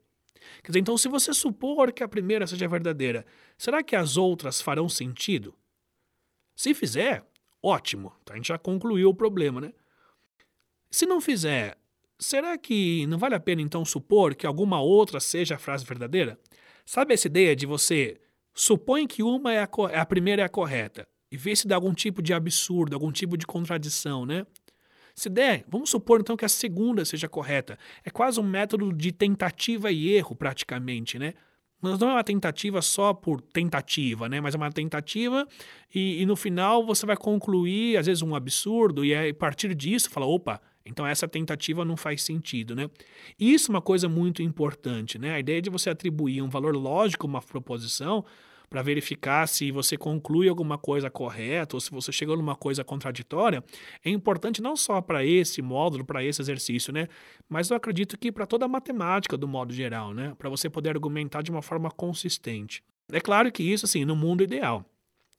Quer 0.65 0.73
dizer, 0.73 0.81
então, 0.81 0.99
se 0.99 1.09
você 1.09 1.33
supor 1.33 1.93
que 1.93 2.03
a 2.03 2.09
primeira 2.09 2.45
seja 2.45 2.67
verdadeira, 2.67 3.25
será 3.57 3.85
que 3.85 3.95
as 3.95 4.17
outras 4.17 4.61
farão 4.61 4.89
sentido? 4.89 5.55
Se 6.57 6.75
fizer, 6.75 7.25
ótimo, 7.63 8.13
então 8.21 8.35
a 8.35 8.37
gente 8.37 8.49
já 8.49 8.59
concluiu 8.59 9.11
o 9.11 9.15
problema, 9.15 9.61
né? 9.61 9.73
Se 10.91 11.07
não 11.07 11.21
fizer, 11.21 11.79
será 12.19 12.59
que 12.59 13.07
não 13.07 13.17
vale 13.17 13.37
a 13.37 13.41
pena 13.41 13.63
então 13.63 13.85
supor 13.85 14.35
que 14.35 14.45
alguma 14.45 14.81
outra 14.81 15.21
seja 15.21 15.55
a 15.55 15.59
frase 15.59 15.85
verdadeira? 15.85 16.37
Sabe 16.85 17.15
essa 17.15 17.29
ideia 17.29 17.55
de 17.55 17.65
você 17.65 18.21
supõe 18.53 19.07
que 19.07 19.23
uma 19.23 19.53
é 19.53 19.61
a, 19.61 19.69
a 20.01 20.05
primeira 20.05 20.43
é 20.43 20.45
a 20.45 20.49
correta 20.49 21.07
e 21.31 21.37
vê 21.37 21.55
se 21.55 21.69
dá 21.69 21.77
algum 21.77 21.95
tipo 21.95 22.21
de 22.21 22.35
absurdo, 22.35 22.95
algum 22.95 23.13
tipo 23.13 23.37
de 23.37 23.47
contradição, 23.47 24.27
né? 24.27 24.45
Se 25.19 25.29
der, 25.29 25.65
vamos 25.69 25.91
supor 25.91 26.21
então 26.21 26.37
que 26.37 26.45
a 26.45 26.49
segunda 26.49 27.05
seja 27.05 27.29
correta. 27.29 27.77
É 28.05 28.11
quase 28.11 28.39
um 28.39 28.45
método 28.45 28.93
de 28.93 29.11
tentativa 29.11 29.91
e 29.91 30.11
erro, 30.11 30.37
praticamente, 30.37 31.19
né? 31.19 31.35
Mas 31.83 31.99
não 31.99 32.11
é 32.11 32.13
uma 32.13 32.23
tentativa 32.23 32.81
só 32.81 33.13
por 33.13 33.41
tentativa, 33.41 34.29
né? 34.29 34.41
Mas 34.41 34.55
é 34.55 34.57
uma 34.57 34.71
tentativa 34.71 35.45
e, 35.93 36.23
e 36.23 36.27
no 36.27 36.37
final 36.37 36.87
você 36.87 37.05
vai 37.05 37.17
concluir, 37.17 37.97
às 37.97 38.07
vezes, 38.07 38.23
um 38.23 38.33
absurdo, 38.33 39.05
e 39.05 39.13
a 39.13 39.35
partir 39.35 39.75
disso 39.75 40.09
fala: 40.09 40.25
opa, 40.25 40.61
então 40.87 41.05
essa 41.05 41.27
tentativa 41.27 41.85
não 41.85 41.97
faz 41.97 42.23
sentido, 42.23 42.77
né? 42.77 42.89
Isso 43.41 43.73
é 43.73 43.75
uma 43.75 43.83
coisa 43.83 44.09
muito 44.09 44.41
importante, 44.41 45.19
né? 45.19 45.33
A 45.33 45.41
ideia 45.41 45.61
de 45.61 45.69
você 45.69 45.91
atribuir 45.91 46.43
um 46.43 46.49
valor 46.49 46.77
lógico 46.77 47.27
a 47.27 47.31
uma 47.31 47.43
proposição 47.43 48.25
para 48.69 48.83
verificar 48.83 49.47
se 49.47 49.71
você 49.71 49.97
conclui 49.97 50.49
alguma 50.49 50.77
coisa 50.77 51.11
correta 51.11 51.77
ou 51.77 51.81
se 51.81 51.91
você 51.91 52.13
chegou 52.13 52.37
numa 52.37 52.55
coisa 52.55 52.85
contraditória, 52.85 53.65
é 54.05 54.11
importante 54.11 54.61
não 54.61 54.77
só 54.77 55.01
para 55.01 55.25
esse 55.25 55.63
módulo, 55.63 56.05
para 56.05 56.25
esse 56.25 56.41
exercício, 56.41 56.93
né? 56.93 57.09
Mas 57.49 57.71
eu 57.71 57.77
acredito 57.77 58.19
que 58.19 58.31
para 58.31 58.47
toda 58.47 58.65
a 58.65 58.69
matemática 58.69 59.37
do 59.37 59.49
modo 59.49 59.73
geral, 59.73 60.13
né? 60.13 60.35
Para 60.39 60.51
você 60.51 60.69
poder 60.69 60.91
argumentar 60.91 61.43
de 61.43 61.51
uma 61.51 61.63
forma 61.63 61.91
consistente. 61.91 62.83
É 63.11 63.21
claro 63.21 63.51
que 63.51 63.63
isso, 63.63 63.87
assim, 63.87 64.05
no 64.05 64.15
mundo 64.15 64.43
ideal. 64.43 64.85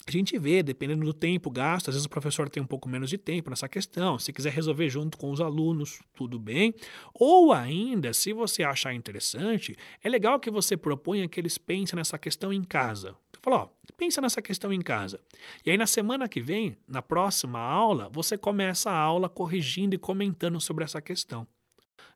A 0.10 0.12
gente 0.12 0.40
vê, 0.40 0.64
dependendo 0.64 1.06
do 1.06 1.14
tempo 1.14 1.52
gasto, 1.52 1.90
às 1.90 1.94
vezes 1.94 2.08
o 2.08 2.10
professor 2.10 2.50
tem 2.50 2.64
um 2.64 2.66
pouco 2.66 2.90
menos 2.90 3.12
de 3.12 3.18
tempo 3.18 3.52
nessa 3.52 3.70
questão. 3.70 4.18
Se 4.18 4.34
quiser 4.34 4.52
resolver 4.52 4.90
junto 4.90 5.16
com 5.16 5.30
os 5.30 5.40
alunos, 5.40 6.00
tudo 6.16 6.40
bem. 6.40 6.74
Ou 7.14 7.54
ainda, 7.54 8.12
se 8.12 8.34
você 8.34 8.64
achar 8.64 8.92
interessante, 8.92 9.78
é 10.04 10.10
legal 10.10 10.40
que 10.40 10.50
você 10.50 10.76
proponha 10.76 11.30
que 11.30 11.40
eles 11.40 11.60
pensem 11.60 11.96
nessa 11.96 12.18
questão 12.18 12.52
em 12.52 12.64
casa. 12.64 13.16
Você 13.32 13.40
fala, 13.40 13.58
ó, 13.58 13.70
pensa 13.96 14.20
nessa 14.20 14.42
questão 14.42 14.74
em 14.74 14.82
casa. 14.82 15.20
E 15.64 15.70
aí 15.70 15.78
na 15.78 15.86
semana 15.86 16.28
que 16.28 16.42
vem, 16.42 16.76
na 16.88 17.04
próxima 17.04 17.60
aula, 17.60 18.10
você 18.12 18.36
começa 18.36 18.90
a 18.90 18.98
aula 18.98 19.30
corrigindo 19.30 19.94
e 19.94 20.00
comentando 20.00 20.60
sobre 20.60 20.84
essa 20.84 21.00
questão. 21.00 21.46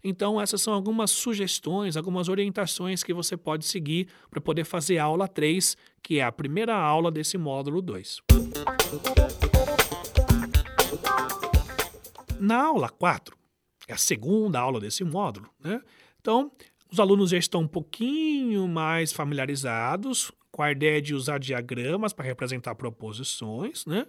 Então, 0.04 0.40
essas 0.40 0.62
são 0.62 0.74
algumas 0.74 1.12
sugestões, 1.12 1.96
algumas 1.96 2.30
orientações 2.30 3.04
que 3.04 3.14
você 3.14 3.38
pode 3.38 3.66
seguir 3.66 4.08
para 4.30 4.42
poder 4.42 4.64
fazer 4.64 4.98
a 4.98 5.06
aula 5.06 5.28
3, 5.28 5.78
que 6.02 6.20
é 6.20 6.24
a 6.24 6.32
primeira 6.32 6.76
aula 6.76 7.12
desse 7.12 7.38
módulo 7.38 7.82
2. 7.82 8.22
Na 12.40 12.66
aula 12.66 12.90
4, 12.90 13.38
é 13.88 13.94
a 13.94 13.98
segunda 13.98 14.60
aula 14.60 14.80
desse 14.80 15.04
módulo, 15.04 15.50
né? 15.60 15.82
Então, 16.20 16.52
os 16.94 17.00
alunos 17.00 17.32
já 17.32 17.38
estão 17.40 17.62
um 17.62 17.68
pouquinho 17.68 18.68
mais 18.68 19.12
familiarizados 19.12 20.32
com 20.52 20.62
a 20.62 20.72
ideia 20.72 21.02
de 21.02 21.16
usar 21.16 21.40
diagramas 21.40 22.14
para 22.14 22.24
representar 22.24 22.76
proposições, 22.76 23.84
né? 23.88 24.06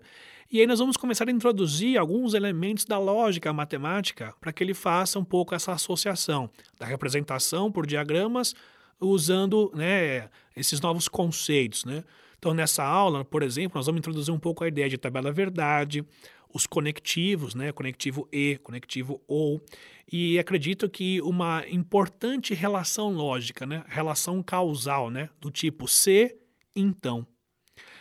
E 0.52 0.60
aí 0.60 0.66
nós 0.66 0.80
vamos 0.80 0.98
começar 0.98 1.26
a 1.26 1.32
introduzir 1.32 1.96
alguns 1.96 2.34
elementos 2.34 2.84
da 2.84 2.98
lógica 2.98 3.50
matemática 3.54 4.34
para 4.38 4.52
que 4.52 4.62
ele 4.62 4.74
faça 4.74 5.18
um 5.18 5.24
pouco 5.24 5.54
essa 5.54 5.72
associação 5.72 6.50
da 6.78 6.84
representação 6.84 7.72
por 7.72 7.86
diagramas 7.86 8.54
usando 9.00 9.72
né, 9.74 10.28
esses 10.54 10.78
novos 10.78 11.08
conceitos, 11.08 11.86
né? 11.86 12.04
Então, 12.38 12.52
nessa 12.52 12.84
aula, 12.84 13.24
por 13.24 13.42
exemplo, 13.42 13.78
nós 13.78 13.86
vamos 13.86 14.00
introduzir 14.00 14.34
um 14.34 14.38
pouco 14.38 14.62
a 14.62 14.68
ideia 14.68 14.90
de 14.90 14.98
tabela 14.98 15.32
verdade, 15.32 16.04
os 16.52 16.66
conectivos, 16.66 17.54
né? 17.54 17.72
Conectivo 17.72 18.28
e, 18.30 18.58
conectivo 18.62 19.22
ou. 19.26 19.62
E 20.10 20.38
acredito 20.38 20.88
que 20.88 21.20
uma 21.22 21.64
importante 21.68 22.54
relação 22.54 23.10
lógica, 23.10 23.66
né? 23.66 23.84
Relação 23.88 24.42
causal, 24.42 25.10
né? 25.10 25.30
Do 25.40 25.50
tipo 25.50 25.88
se, 25.88 26.36
então. 26.74 27.26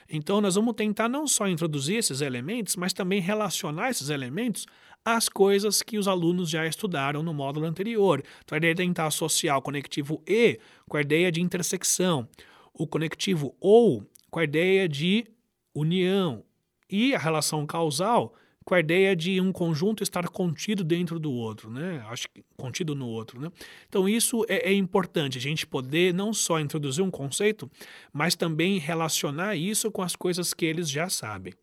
Então, 0.10 0.42
nós 0.42 0.56
vamos 0.56 0.76
tentar 0.76 1.08
não 1.08 1.26
só 1.26 1.48
introduzir 1.48 1.98
esses 1.98 2.22
elementos, 2.22 2.76
mas 2.76 2.94
também 2.94 3.22
relacionar 3.22 3.90
esses 3.90 4.10
elementos 4.10 4.66
às 5.04 5.28
coisas 5.28 5.82
que 5.82 5.98
os 5.98 6.08
alunos 6.08 6.50
já 6.50 6.66
estudaram 6.68 7.24
no 7.24 7.34
módulo 7.34 7.66
anterior. 7.66 8.24
Então, 8.44 8.56
a 8.56 8.58
ideia 8.58 8.72
é 8.72 8.76
tentar 8.76 9.08
associar 9.08 9.58
o 9.58 9.62
conectivo 9.62 10.22
e 10.28 10.60
com 10.88 10.98
a 10.98 11.02
ideia 11.02 11.32
de 11.32 11.42
intersecção, 11.42 12.28
o 12.74 12.86
conectivo 12.86 13.56
ou 13.60 14.06
com 14.30 14.40
a 14.40 14.44
ideia 14.44 14.88
de 14.88 15.26
união 15.74 16.44
e 16.90 17.16
a 17.16 17.20
relação 17.20 17.66
causal 17.66 18.34
com 18.64 18.76
a 18.76 18.80
ideia 18.80 19.16
de 19.16 19.40
um 19.42 19.52
conjunto 19.52 20.04
estar 20.04 20.28
contido 20.30 20.84
dentro 20.84 21.20
do 21.20 21.32
outro, 21.32 21.70
né? 21.70 22.04
Acho 22.10 22.28
que 22.30 22.44
contido 22.58 22.96
no 22.96 23.08
outro, 23.08 23.40
né? 23.40 23.52
Então 23.88 24.08
isso 24.08 24.46
é, 24.48 24.70
é, 24.70 24.74
importante 24.74 25.38
a 25.38 25.42
gente 25.42 25.68
poder 25.68 26.14
não 26.14 26.34
só 26.34 26.60
introduzir 26.60 27.04
um 27.04 27.12
conceito, 27.12 27.70
mas 28.12 28.36
também 28.36 28.80
relacionar 28.80 29.56
isso 29.56 29.92
com 29.92 30.02
as 30.02 30.16
coisas 30.16 30.54
que 30.54 30.66
eles 30.66 30.90
já 30.90 31.10
sabem. 31.10 31.54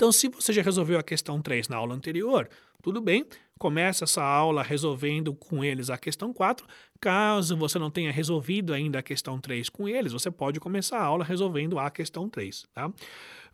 Então, 0.00 0.10
se 0.10 0.28
você 0.28 0.50
já 0.50 0.62
resolveu 0.62 0.98
a 0.98 1.02
questão 1.02 1.42
3 1.42 1.68
na 1.68 1.76
aula 1.76 1.94
anterior, 1.94 2.48
tudo 2.82 3.02
bem, 3.02 3.26
começa 3.58 4.04
essa 4.04 4.22
aula 4.22 4.62
resolvendo 4.62 5.34
com 5.34 5.62
eles 5.62 5.90
a 5.90 5.98
questão 5.98 6.32
4. 6.32 6.66
Caso 6.98 7.54
você 7.54 7.78
não 7.78 7.90
tenha 7.90 8.10
resolvido 8.10 8.72
ainda 8.72 9.00
a 9.00 9.02
questão 9.02 9.38
3 9.38 9.68
com 9.68 9.86
eles, 9.86 10.14
você 10.14 10.30
pode 10.30 10.58
começar 10.58 10.96
a 10.98 11.04
aula 11.04 11.22
resolvendo 11.22 11.78
a 11.78 11.90
questão 11.90 12.30
3, 12.30 12.66
tá? 12.72 12.90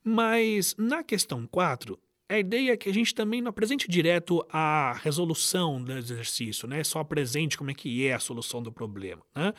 Mas 0.04 0.76
na 0.78 1.02
questão 1.02 1.48
4, 1.48 1.98
a 2.28 2.38
ideia 2.38 2.72
é 2.72 2.76
que 2.76 2.88
a 2.88 2.94
gente 2.94 3.14
também 3.14 3.40
não 3.40 3.50
apresente 3.50 3.88
direto 3.88 4.44
a 4.50 4.94
resolução 5.02 5.82
do 5.82 5.92
exercício, 5.92 6.66
né? 6.66 6.82
Só 6.82 6.98
apresente 6.98 7.56
como 7.56 7.70
é 7.70 7.74
que 7.74 8.06
é 8.06 8.14
a 8.14 8.18
solução 8.18 8.62
do 8.62 8.72
problema, 8.72 9.22
né? 9.34 9.54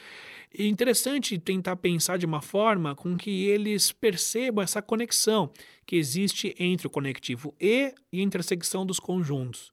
É 0.57 0.65
interessante 0.65 1.37
tentar 1.37 1.77
pensar 1.77 2.17
de 2.17 2.25
uma 2.25 2.41
forma 2.41 2.95
com 2.95 3.15
que 3.15 3.45
eles 3.45 3.91
percebam 3.91 4.63
essa 4.63 4.81
conexão 4.81 5.51
que 5.85 5.95
existe 5.95 6.53
entre 6.59 6.87
o 6.87 6.89
conectivo 6.89 7.55
e 7.59 7.93
e 8.11 8.19
a 8.19 8.23
intersecção 8.23 8.85
dos 8.85 8.99
conjuntos. 8.99 9.71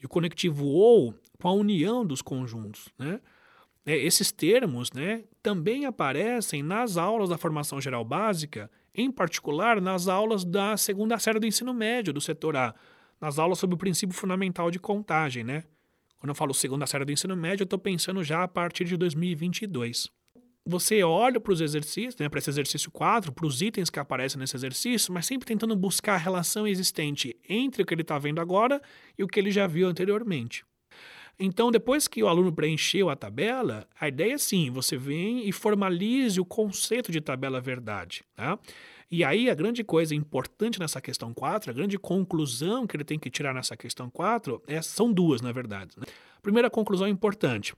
e 0.00 0.06
o 0.06 0.08
conectivo 0.08 0.66
ou 0.66 1.14
com 1.40 1.48
a 1.48 1.52
união 1.52 2.04
dos 2.06 2.20
conjuntos. 2.22 2.88
Né? 2.98 3.20
É, 3.86 3.96
esses 3.96 4.32
termos 4.32 4.92
né, 4.92 5.24
também 5.42 5.84
aparecem 5.84 6.62
nas 6.62 6.96
aulas 6.96 7.28
da 7.28 7.38
formação 7.38 7.80
geral 7.80 8.04
básica, 8.04 8.70
em 8.94 9.10
particular 9.10 9.80
nas 9.80 10.08
aulas 10.08 10.44
da 10.44 10.76
segunda 10.76 11.18
série 11.18 11.40
do 11.40 11.46
ensino 11.46 11.74
médio 11.74 12.12
do 12.12 12.20
setor 12.20 12.56
A, 12.56 12.74
nas 13.20 13.38
aulas 13.38 13.58
sobre 13.58 13.74
o 13.74 13.78
princípio 13.78 14.14
fundamental 14.14 14.70
de 14.70 14.78
contagem. 14.78 15.42
Né? 15.42 15.64
Quando 16.18 16.30
eu 16.30 16.34
falo 16.34 16.54
segunda 16.54 16.86
série 16.86 17.04
do 17.04 17.12
ensino 17.12 17.36
médio, 17.36 17.62
eu 17.62 17.66
estou 17.66 17.78
pensando 17.78 18.22
já 18.22 18.42
a 18.42 18.48
partir 18.48 18.84
de 18.84 18.96
2022 18.96 20.10
você 20.66 21.02
olha 21.02 21.38
para 21.38 21.52
os 21.52 21.60
exercícios, 21.60 22.16
né, 22.16 22.28
para 22.28 22.38
esse 22.38 22.48
exercício 22.48 22.90
4, 22.90 23.32
para 23.32 23.46
os 23.46 23.60
itens 23.60 23.90
que 23.90 23.98
aparecem 23.98 24.38
nesse 24.38 24.56
exercício, 24.56 25.12
mas 25.12 25.26
sempre 25.26 25.46
tentando 25.46 25.76
buscar 25.76 26.14
a 26.14 26.18
relação 26.18 26.66
existente 26.66 27.36
entre 27.48 27.82
o 27.82 27.86
que 27.86 27.92
ele 27.92 28.02
está 28.02 28.18
vendo 28.18 28.40
agora 28.40 28.80
e 29.18 29.22
o 29.22 29.28
que 29.28 29.38
ele 29.38 29.50
já 29.50 29.66
viu 29.66 29.86
anteriormente. 29.86 30.64
Então, 31.38 31.70
depois 31.70 32.06
que 32.06 32.22
o 32.22 32.28
aluno 32.28 32.52
preencheu 32.52 33.10
a 33.10 33.16
tabela, 33.16 33.86
a 33.98 34.08
ideia 34.08 34.34
é 34.34 34.38
sim, 34.38 34.70
você 34.70 34.96
vem 34.96 35.48
e 35.48 35.52
formalize 35.52 36.40
o 36.40 36.44
conceito 36.44 37.10
de 37.10 37.20
tabela 37.20 37.60
verdade. 37.60 38.22
Tá? 38.36 38.58
E 39.10 39.24
aí, 39.24 39.50
a 39.50 39.54
grande 39.54 39.82
coisa 39.82 40.14
importante 40.14 40.78
nessa 40.78 41.00
questão 41.00 41.34
4, 41.34 41.70
a 41.70 41.74
grande 41.74 41.98
conclusão 41.98 42.86
que 42.86 42.96
ele 42.96 43.04
tem 43.04 43.18
que 43.18 43.30
tirar 43.30 43.52
nessa 43.52 43.76
questão 43.76 44.08
4, 44.08 44.62
é, 44.66 44.80
são 44.80 45.12
duas, 45.12 45.40
na 45.40 45.52
verdade. 45.52 45.96
Né? 45.98 46.06
Primeira 46.40 46.70
conclusão 46.70 47.08
importante: 47.08 47.74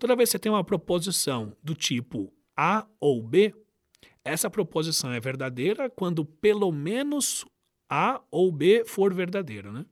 Toda 0.00 0.16
vez 0.16 0.30
que 0.30 0.32
você 0.32 0.38
tem 0.38 0.50
uma 0.50 0.64
proposição 0.64 1.54
do 1.62 1.74
tipo 1.74 2.32
A 2.56 2.86
ou 2.98 3.22
B, 3.22 3.54
essa 4.24 4.48
proposição 4.48 5.12
é 5.12 5.20
verdadeira 5.20 5.90
quando 5.90 6.24
pelo 6.24 6.72
menos 6.72 7.44
A 7.86 8.18
ou 8.30 8.50
B 8.50 8.82
for 8.86 9.12
verdadeiro, 9.12 9.70
né? 9.70 9.84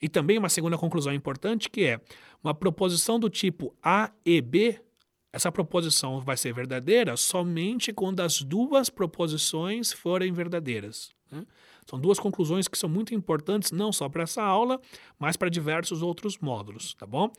E 0.00 0.08
também 0.08 0.38
uma 0.38 0.48
segunda 0.48 0.76
conclusão 0.78 1.12
importante 1.12 1.70
que 1.70 1.84
é 1.84 2.00
uma 2.42 2.54
proposição 2.54 3.18
do 3.18 3.28
tipo 3.28 3.74
A 3.82 4.10
e 4.24 4.40
B, 4.40 4.80
essa 5.32 5.52
proposição 5.52 6.20
vai 6.20 6.36
ser 6.36 6.52
verdadeira 6.52 7.16
somente 7.16 7.92
quando 7.92 8.20
as 8.20 8.42
duas 8.42 8.90
proposições 8.90 9.92
forem 9.92 10.32
verdadeiras. 10.32 11.10
Né? 11.30 11.46
São 11.88 12.00
duas 12.00 12.18
conclusões 12.18 12.68
que 12.68 12.78
são 12.78 12.88
muito 12.88 13.14
importantes, 13.14 13.72
não 13.72 13.92
só 13.92 14.08
para 14.08 14.24
essa 14.24 14.42
aula, 14.42 14.80
mas 15.18 15.36
para 15.36 15.48
diversos 15.48 16.02
outros 16.02 16.38
módulos, 16.38 16.94
tá 16.94 17.06
bom? 17.06 17.32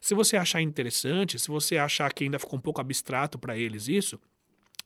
Se 0.00 0.14
você 0.14 0.36
achar 0.36 0.62
interessante, 0.62 1.38
se 1.38 1.48
você 1.48 1.76
achar 1.76 2.12
que 2.12 2.24
ainda 2.24 2.38
ficou 2.38 2.58
um 2.58 2.62
pouco 2.62 2.80
abstrato 2.80 3.38
para 3.38 3.56
eles 3.56 3.88
isso, 3.88 4.18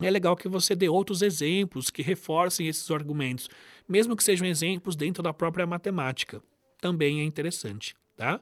é 0.00 0.10
legal 0.10 0.36
que 0.36 0.48
você 0.48 0.74
dê 0.74 0.88
outros 0.88 1.22
exemplos 1.22 1.90
que 1.90 2.02
reforcem 2.02 2.66
esses 2.66 2.90
argumentos, 2.90 3.48
mesmo 3.88 4.16
que 4.16 4.24
sejam 4.24 4.46
exemplos 4.46 4.96
dentro 4.96 5.22
da 5.22 5.32
própria 5.32 5.66
matemática. 5.66 6.42
Também 6.82 7.20
é 7.20 7.24
interessante, 7.24 7.94
tá? 8.16 8.40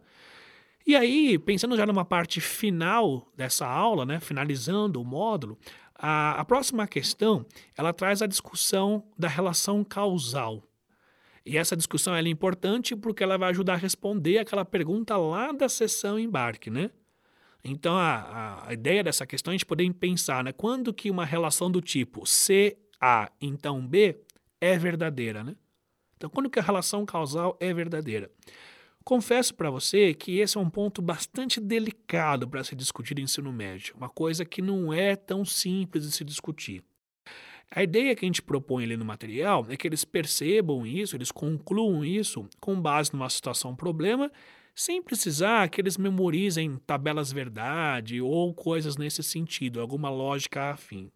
E 0.87 0.97
aí, 0.97 1.38
pensando 1.38 1.76
já 1.76 1.85
numa 1.85 2.06
parte 2.06 2.40
final 2.40 3.30
dessa 3.37 3.66
aula, 3.66 4.06
né, 4.06 4.18
finalizando 4.18 5.00
o 5.00 5.04
módulo, 5.04 5.59
a, 5.94 6.40
a 6.40 6.44
próxima 6.47 6.87
questão 6.87 7.44
ela 7.76 7.92
traz 7.92 8.23
a 8.23 8.26
discussão 8.26 9.04
da 9.18 9.28
relação 9.28 9.85
causal. 9.85 10.64
E 11.44 11.59
essa 11.59 11.76
discussão 11.76 12.14
é 12.14 12.23
importante 12.23 12.97
porque 12.97 13.23
ela 13.23 13.37
vai 13.37 13.50
ajudar 13.50 13.75
a 13.75 13.76
responder 13.76 14.38
aquela 14.38 14.64
pergunta 14.64 15.18
lá 15.18 15.52
da 15.52 15.68
sessão 15.68 16.18
embarque, 16.18 16.70
né? 16.70 16.90
Então, 17.62 17.94
a, 17.94 18.68
a 18.68 18.73
ideia 18.73 19.04
dessa 19.04 19.26
questão 19.26 19.52
é 19.52 19.54
a 19.54 19.56
gente 19.59 19.66
poder 19.66 19.92
pensar, 19.92 20.42
né? 20.42 20.50
Quando 20.50 20.94
que 20.94 21.11
uma 21.11 21.26
relação 21.26 21.70
do 21.70 21.82
tipo 21.82 22.25
C, 22.25 22.78
A, 22.99 23.30
então 23.38 23.87
B 23.87 24.18
é 24.59 24.78
verdadeira, 24.78 25.44
né? 25.44 25.54
Então, 26.21 26.29
quando 26.29 26.50
que 26.50 26.59
a 26.59 26.62
relação 26.62 27.07
causal 27.07 27.57
é 27.59 27.73
verdadeira? 27.73 28.31
Confesso 29.03 29.55
para 29.55 29.71
você 29.71 30.12
que 30.12 30.39
esse 30.39 30.59
é 30.59 30.61
um 30.61 30.69
ponto 30.69 31.00
bastante 31.00 31.59
delicado 31.59 32.47
para 32.47 32.62
se 32.62 32.77
discutir 32.77 33.15
no 33.15 33.23
ensino 33.23 33.50
médio, 33.50 33.95
uma 33.97 34.11
coisa 34.11 34.45
que 34.45 34.61
não 34.61 34.93
é 34.93 35.17
tão 35.17 35.47
simples 35.47 36.05
de 36.05 36.12
se 36.12 36.23
discutir. 36.23 36.85
A 37.71 37.83
ideia 37.83 38.15
que 38.15 38.27
a 38.27 38.29
gente 38.29 38.43
propõe 38.43 38.85
ali 38.85 38.99
no 38.99 39.05
material 39.05 39.64
é 39.71 39.79
que 39.79 39.88
eles 39.88 40.05
percebam 40.05 40.87
isso, 40.87 41.16
eles 41.16 41.33
concluam 41.33 42.05
isso 42.05 42.47
com 42.61 42.79
base 42.79 43.14
numa 43.14 43.31
situação 43.31 43.75
problema, 43.75 44.31
sem 44.75 45.01
precisar 45.01 45.71
que 45.71 45.81
eles 45.81 45.97
memorizem 45.97 46.77
tabelas 46.87 47.33
verdade 47.33 48.21
ou 48.21 48.53
coisas 48.53 48.99
nesse 48.99 49.23
sentido, 49.23 49.81
alguma 49.81 50.11
lógica 50.11 50.71
afim. 50.71 51.11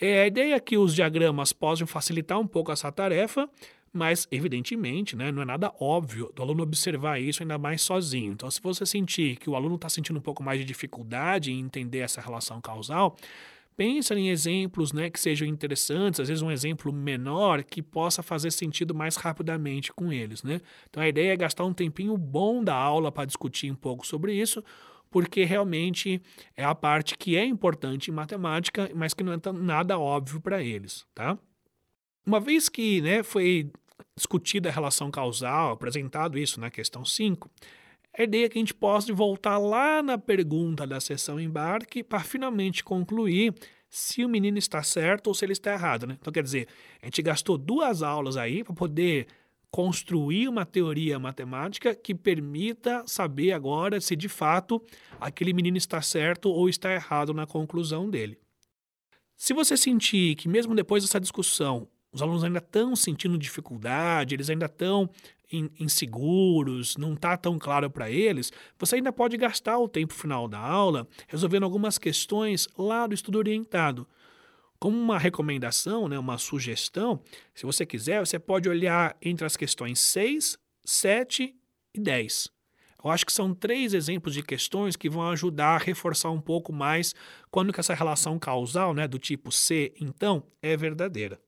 É, 0.00 0.22
a 0.22 0.26
ideia 0.26 0.54
é 0.54 0.60
que 0.60 0.76
os 0.76 0.94
diagramas 0.94 1.52
possam 1.52 1.86
facilitar 1.86 2.38
um 2.38 2.46
pouco 2.46 2.70
essa 2.70 2.92
tarefa, 2.92 3.48
mas, 3.92 4.28
evidentemente, 4.30 5.16
né, 5.16 5.32
não 5.32 5.42
é 5.42 5.44
nada 5.44 5.72
óbvio 5.80 6.30
do 6.34 6.42
aluno 6.42 6.62
observar 6.62 7.20
isso 7.20 7.42
ainda 7.42 7.56
mais 7.56 7.82
sozinho. 7.82 8.32
Então, 8.32 8.50
se 8.50 8.60
você 8.60 8.84
sentir 8.84 9.36
que 9.36 9.48
o 9.48 9.56
aluno 9.56 9.76
está 9.76 9.88
sentindo 9.88 10.18
um 10.18 10.22
pouco 10.22 10.42
mais 10.42 10.58
de 10.58 10.64
dificuldade 10.64 11.50
em 11.50 11.60
entender 11.60 12.00
essa 12.00 12.20
relação 12.20 12.60
causal, 12.60 13.16
pensa 13.76 14.14
em 14.14 14.30
exemplos 14.30 14.92
né, 14.92 15.10
que 15.10 15.20
sejam 15.20 15.46
interessantes, 15.46 16.18
às 16.18 16.28
vezes 16.28 16.42
um 16.42 16.50
exemplo 16.50 16.92
menor 16.92 17.62
que 17.62 17.82
possa 17.82 18.22
fazer 18.22 18.50
sentido 18.50 18.94
mais 18.94 19.16
rapidamente 19.16 19.92
com 19.92 20.12
eles. 20.12 20.42
Né? 20.42 20.60
Então 20.88 21.02
a 21.02 21.08
ideia 21.08 21.32
é 21.32 21.36
gastar 21.36 21.64
um 21.64 21.74
tempinho 21.74 22.16
bom 22.16 22.64
da 22.64 22.74
aula 22.74 23.12
para 23.12 23.26
discutir 23.26 23.70
um 23.70 23.74
pouco 23.74 24.06
sobre 24.06 24.32
isso, 24.32 24.64
porque 25.10 25.44
realmente 25.44 26.20
é 26.56 26.64
a 26.64 26.74
parte 26.74 27.16
que 27.16 27.36
é 27.36 27.44
importante 27.44 28.10
em 28.10 28.14
matemática, 28.14 28.90
mas 28.94 29.14
que 29.14 29.22
não 29.22 29.32
é 29.32 29.38
nada 29.52 29.98
óbvio 29.98 30.40
para 30.40 30.62
eles. 30.62 31.06
Tá? 31.14 31.38
Uma 32.26 32.40
vez 32.40 32.68
que 32.68 33.00
né, 33.00 33.22
foi 33.22 33.70
discutida 34.16 34.68
a 34.68 34.72
relação 34.72 35.10
causal, 35.10 35.72
apresentado 35.72 36.36
isso 36.36 36.58
na 36.58 36.70
questão 36.70 37.04
5, 37.04 37.48
a 38.18 38.22
ideia 38.22 38.46
é 38.46 38.48
que 38.48 38.58
a 38.58 38.60
gente 38.60 38.74
possa 38.74 39.12
voltar 39.12 39.58
lá 39.58 40.02
na 40.02 40.18
pergunta 40.18 40.86
da 40.86 40.98
sessão 40.98 41.38
embarque 41.38 42.02
para 42.02 42.20
finalmente 42.20 42.82
concluir 42.82 43.54
se 43.88 44.24
o 44.24 44.28
menino 44.28 44.58
está 44.58 44.82
certo 44.82 45.28
ou 45.28 45.34
se 45.34 45.44
ele 45.44 45.52
está 45.52 45.72
errado. 45.72 46.06
Né? 46.06 46.16
Então, 46.20 46.32
quer 46.32 46.42
dizer, 46.42 46.66
a 47.00 47.06
gente 47.06 47.22
gastou 47.22 47.56
duas 47.56 48.02
aulas 48.02 48.36
aí 48.36 48.64
para 48.64 48.74
poder 48.74 49.26
construir 49.70 50.48
uma 50.48 50.64
teoria 50.64 51.18
matemática 51.18 51.94
que 51.94 52.14
permita 52.14 53.04
saber 53.06 53.52
agora 53.52 54.00
se 54.00 54.16
de 54.16 54.28
fato 54.28 54.82
aquele 55.20 55.52
menino 55.52 55.76
está 55.76 56.00
certo 56.00 56.48
ou 56.48 56.68
está 56.68 56.92
errado 56.92 57.34
na 57.34 57.46
conclusão 57.46 58.08
dele. 58.08 58.38
Se 59.36 59.52
você 59.52 59.76
sentir 59.76 60.34
que, 60.36 60.48
mesmo 60.48 60.74
depois 60.74 61.04
dessa 61.04 61.20
discussão, 61.20 61.86
os 62.16 62.22
alunos 62.22 62.42
ainda 62.42 62.58
estão 62.58 62.96
sentindo 62.96 63.36
dificuldade, 63.36 64.34
eles 64.34 64.48
ainda 64.48 64.64
estão 64.64 65.10
inseguros, 65.78 66.96
não 66.96 67.12
está 67.12 67.36
tão 67.36 67.58
claro 67.58 67.90
para 67.90 68.10
eles, 68.10 68.50
você 68.78 68.96
ainda 68.96 69.12
pode 69.12 69.36
gastar 69.36 69.78
o 69.78 69.86
tempo 69.86 70.12
final 70.14 70.48
da 70.48 70.58
aula 70.58 71.06
resolvendo 71.28 71.62
algumas 71.64 71.98
questões 71.98 72.66
lá 72.76 73.06
do 73.06 73.14
estudo 73.14 73.36
orientado. 73.38 74.08
Como 74.78 74.98
uma 74.98 75.18
recomendação, 75.18 76.08
né, 76.08 76.18
uma 76.18 76.38
sugestão, 76.38 77.22
se 77.54 77.64
você 77.64 77.86
quiser, 77.86 78.20
você 78.20 78.38
pode 78.38 78.68
olhar 78.68 79.14
entre 79.22 79.46
as 79.46 79.56
questões 79.56 80.00
6, 80.00 80.58
7 80.84 81.54
e 81.94 82.00
10. 82.00 82.50
Eu 83.04 83.10
acho 83.10 83.24
que 83.24 83.32
são 83.32 83.54
três 83.54 83.94
exemplos 83.94 84.34
de 84.34 84.42
questões 84.42 84.96
que 84.96 85.08
vão 85.08 85.30
ajudar 85.30 85.76
a 85.76 85.84
reforçar 85.84 86.30
um 86.30 86.40
pouco 86.40 86.72
mais 86.72 87.14
quando 87.50 87.72
que 87.72 87.78
essa 87.78 87.94
relação 87.94 88.38
causal, 88.38 88.92
né, 88.92 89.06
do 89.06 89.18
tipo 89.18 89.52
C, 89.52 89.94
então, 90.00 90.42
é 90.60 90.76
verdadeira. 90.76 91.38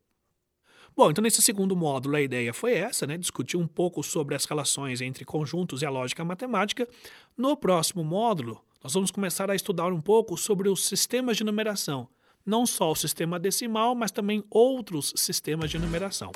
Bom, 0.99 1.13
então 1.13 1.23
nesse 1.23 1.41
segundo 1.41 1.77
módulo 1.77 2.17
a 2.17 2.21
ideia 2.21 2.53
foi 2.53 2.73
essa, 2.73 3.07
né? 3.07 3.17
Discutir 3.17 3.57
um 3.57 3.69
pouco 3.69 4.03
sobre 4.03 4.35
as 4.35 4.45
relações 4.45 5.01
entre 5.01 5.25
conjuntos 5.25 5.81
e 5.81 5.87
a 5.87 5.91
lógica 5.91 6.25
matemática. 6.25 6.89
No 7.37 7.57
próximo 7.57 8.03
módulo, 8.03 8.61
nós 8.83 8.95
vamos 8.95 9.13
começar 9.13 9.49
a 9.49 9.55
estudar 9.55 9.93
um 9.93 10.01
pouco 10.01 10.37
sobre 10.37 10.69
os 10.69 10.85
sistemas 10.87 11.37
de 11.37 11.45
numeração. 11.45 12.09
Não 12.45 12.67
só 12.67 12.91
o 12.91 12.97
sistema 12.97 13.39
decimal, 13.39 13.95
mas 13.95 14.11
também 14.11 14.43
outros 14.51 15.13
sistemas 15.15 15.71
de 15.71 15.79
numeração. 15.79 16.33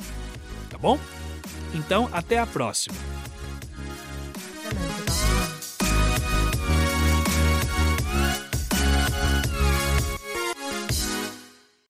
Tá 0.71 0.79
bom? 0.79 0.97
Então, 1.75 2.09
até 2.13 2.39
a 2.39 2.47
próxima! 2.47 2.95